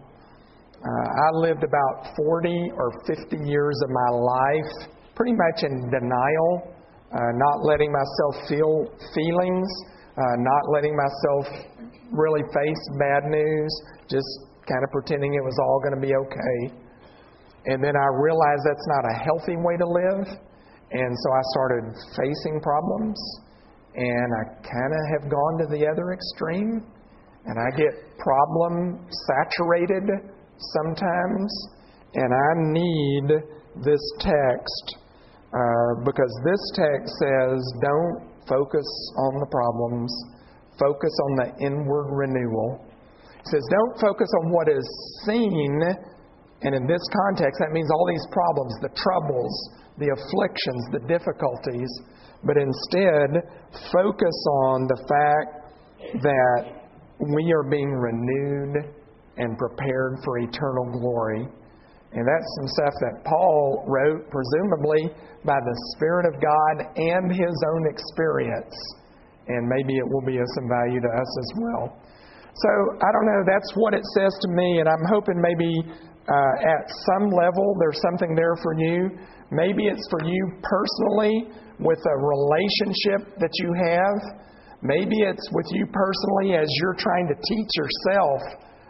Uh, 0.83 1.09
I 1.09 1.31
lived 1.35 1.62
about 1.62 2.17
40 2.17 2.73
or 2.75 2.91
50 3.07 3.37
years 3.45 3.79
of 3.85 3.91
my 3.91 4.11
life 4.17 4.97
pretty 5.14 5.33
much 5.33 5.62
in 5.62 5.91
denial, 5.91 6.75
uh, 7.12 7.33
not 7.35 7.64
letting 7.64 7.93
myself 7.93 8.49
feel 8.49 8.91
feelings, 9.14 9.69
uh, 10.17 10.37
not 10.41 10.62
letting 10.73 10.97
myself 10.97 11.45
really 12.12 12.43
face 12.55 12.83
bad 12.99 13.29
news, 13.29 13.73
just 14.09 14.29
kind 14.64 14.83
of 14.83 14.91
pretending 14.91 15.35
it 15.35 15.45
was 15.45 15.57
all 15.61 15.81
going 15.81 15.95
to 15.95 16.01
be 16.01 16.14
okay. 16.14 16.87
And 17.67 17.83
then 17.83 17.97
I 17.97 18.07
realized 18.23 18.62
that's 18.64 18.89
not 18.89 19.05
a 19.11 19.17
healthy 19.21 19.57
way 19.57 19.77
to 19.77 19.87
live. 19.87 20.27
And 20.93 21.12
so 21.19 21.29
I 21.33 21.43
started 21.53 21.85
facing 22.17 22.61
problems. 22.62 23.19
And 23.97 24.29
I 24.39 24.43
kind 24.62 24.93
of 24.93 25.03
have 25.19 25.31
gone 25.31 25.59
to 25.59 25.67
the 25.71 25.87
other 25.87 26.12
extreme. 26.12 26.87
And 27.47 27.59
I 27.59 27.77
get 27.77 27.93
problem 28.19 29.07
saturated 29.27 30.05
sometimes. 30.79 31.51
And 32.14 32.33
I 32.33 32.51
need 32.73 33.29
this 33.85 34.05
text 34.21 34.97
uh, 35.53 36.05
because 36.05 36.33
this 36.45 36.62
text 36.75 37.12
says 37.19 37.59
don't 37.83 38.36
focus 38.49 38.88
on 39.18 39.40
the 39.40 39.51
problems, 39.51 40.11
focus 40.78 41.14
on 41.30 41.32
the 41.36 41.49
inward 41.66 42.09
renewal. 42.11 42.84
It 43.40 43.47
says 43.51 43.62
don't 43.70 44.01
focus 44.01 44.28
on 44.42 44.51
what 44.51 44.68
is 44.68 44.86
seen 45.26 45.82
and 46.62 46.74
in 46.74 46.86
this 46.86 47.03
context, 47.26 47.61
that 47.61 47.72
means 47.72 47.90
all 47.92 48.07
these 48.09 48.26
problems, 48.32 48.72
the 48.80 48.88
troubles, 48.97 49.55
the 49.99 50.09
afflictions, 50.09 50.82
the 50.92 51.05
difficulties, 51.07 51.90
but 52.44 52.57
instead 52.57 53.44
focus 53.92 54.38
on 54.66 54.88
the 54.88 55.01
fact 55.07 55.51
that 56.22 56.62
we 57.20 57.53
are 57.53 57.68
being 57.68 57.92
renewed 57.92 58.94
and 59.36 59.59
prepared 59.59 60.18
for 60.24 60.38
eternal 60.38 60.99
glory. 60.99 61.47
And 62.13 62.23
that's 62.23 62.49
some 62.61 62.69
stuff 62.79 62.95
that 63.03 63.15
Paul 63.25 63.85
wrote, 63.87 64.31
presumably 64.31 65.11
by 65.45 65.59
the 65.59 65.77
Spirit 65.95 66.27
of 66.27 66.41
God 66.41 66.77
and 66.97 67.31
his 67.31 67.57
own 67.75 67.83
experience. 67.87 68.75
And 69.49 69.69
maybe 69.69 69.99
it 69.99 70.07
will 70.07 70.25
be 70.27 70.39
of 70.39 70.47
some 70.55 70.69
value 70.69 71.01
to 71.01 71.11
us 71.11 71.31
as 71.39 71.51
well. 71.61 71.85
So 72.57 72.71
I 73.05 73.09
don't 73.13 73.27
know, 73.27 73.43
that's 73.45 73.71
what 73.77 73.93
it 73.93 74.03
says 74.17 74.33
to 74.41 74.49
me, 74.49 74.81
and 74.81 74.89
I'm 74.89 75.05
hoping 75.13 75.37
maybe 75.37 75.71
uh, 76.27 76.55
at 76.59 76.83
some 77.07 77.31
level, 77.31 77.77
there's 77.79 78.01
something 78.03 78.35
there 78.35 78.57
for 78.63 78.75
you. 78.75 79.11
Maybe 79.51 79.87
it's 79.87 80.09
for 80.11 80.25
you 80.25 80.41
personally 80.63 81.53
with 81.79 82.01
a 82.01 82.17
relationship 82.17 83.37
that 83.39 83.53
you 83.61 83.71
have. 83.77 84.19
Maybe 84.83 85.23
it's 85.23 85.49
with 85.53 85.67
you 85.71 85.87
personally 85.87 86.57
as 86.57 86.67
you're 86.81 86.99
trying 86.99 87.29
to 87.29 87.35
teach 87.35 87.71
yourself 87.77 88.41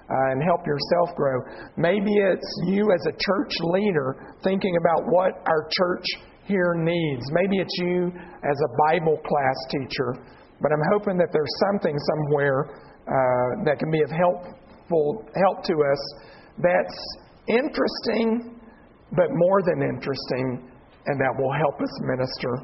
uh, 0.09 0.31
and 0.31 0.43
help 0.43 0.67
yourself 0.67 1.15
grow. 1.17 1.41
Maybe 1.77 2.15
it's 2.15 2.51
you 2.67 2.91
as 2.93 3.03
a 3.07 3.15
church 3.19 3.55
leader 3.75 4.35
thinking 4.43 4.77
about 4.79 5.03
what 5.11 5.33
our 5.47 5.69
church 5.71 6.07
here 6.47 6.75
needs. 6.79 7.25
Maybe 7.33 7.59
it's 7.59 7.77
you 7.79 8.13
as 8.15 8.59
a 8.63 8.71
Bible 8.89 9.19
class 9.27 9.59
teacher. 9.71 10.15
But 10.63 10.73
I'm 10.73 10.87
hoping 10.93 11.19
that 11.19 11.29
there's 11.33 11.55
something 11.71 11.95
somewhere 11.99 12.71
uh, 13.07 13.65
that 13.67 13.79
can 13.79 13.91
be 13.91 14.01
of 14.03 14.11
helpful 14.11 15.27
help 15.35 15.65
to 15.65 15.75
us 15.75 16.03
that's 16.59 16.99
interesting, 17.49 18.59
but 19.13 19.29
more 19.31 19.61
than 19.63 19.83
interesting, 19.83 20.71
and 21.07 21.21
that 21.21 21.35
will 21.37 21.53
help 21.53 21.81
us 21.83 21.93
minister. 22.03 22.55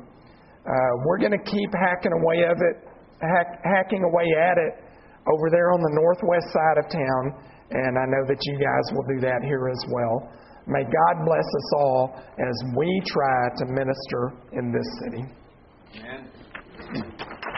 Uh, 0.64 0.92
we're 1.04 1.18
going 1.18 1.36
to 1.36 1.50
keep 1.50 1.70
hacking 1.74 2.12
away 2.12 2.44
of 2.48 2.56
it, 2.56 2.88
hack, 3.20 3.60
hacking 3.64 4.02
away 4.04 4.26
at 4.38 4.58
it 4.58 4.81
over 5.30 5.50
there 5.50 5.72
on 5.72 5.80
the 5.80 5.94
northwest 5.94 6.50
side 6.52 6.78
of 6.78 6.90
town, 6.90 7.22
and 7.70 7.98
I 7.98 8.06
know 8.06 8.26
that 8.26 8.38
you 8.42 8.58
guys 8.58 8.84
will 8.94 9.06
do 9.14 9.20
that 9.20 9.42
here 9.44 9.68
as 9.68 9.82
well. 9.90 10.30
May 10.66 10.84
God 10.84 11.24
bless 11.24 11.44
us 11.44 11.72
all 11.76 12.14
as 12.38 12.56
we 12.76 13.02
try 13.06 13.48
to 13.58 13.64
minister 13.66 14.32
in 14.52 14.72
this 14.72 14.86
city. 15.02 15.24
Amen. 15.98 17.48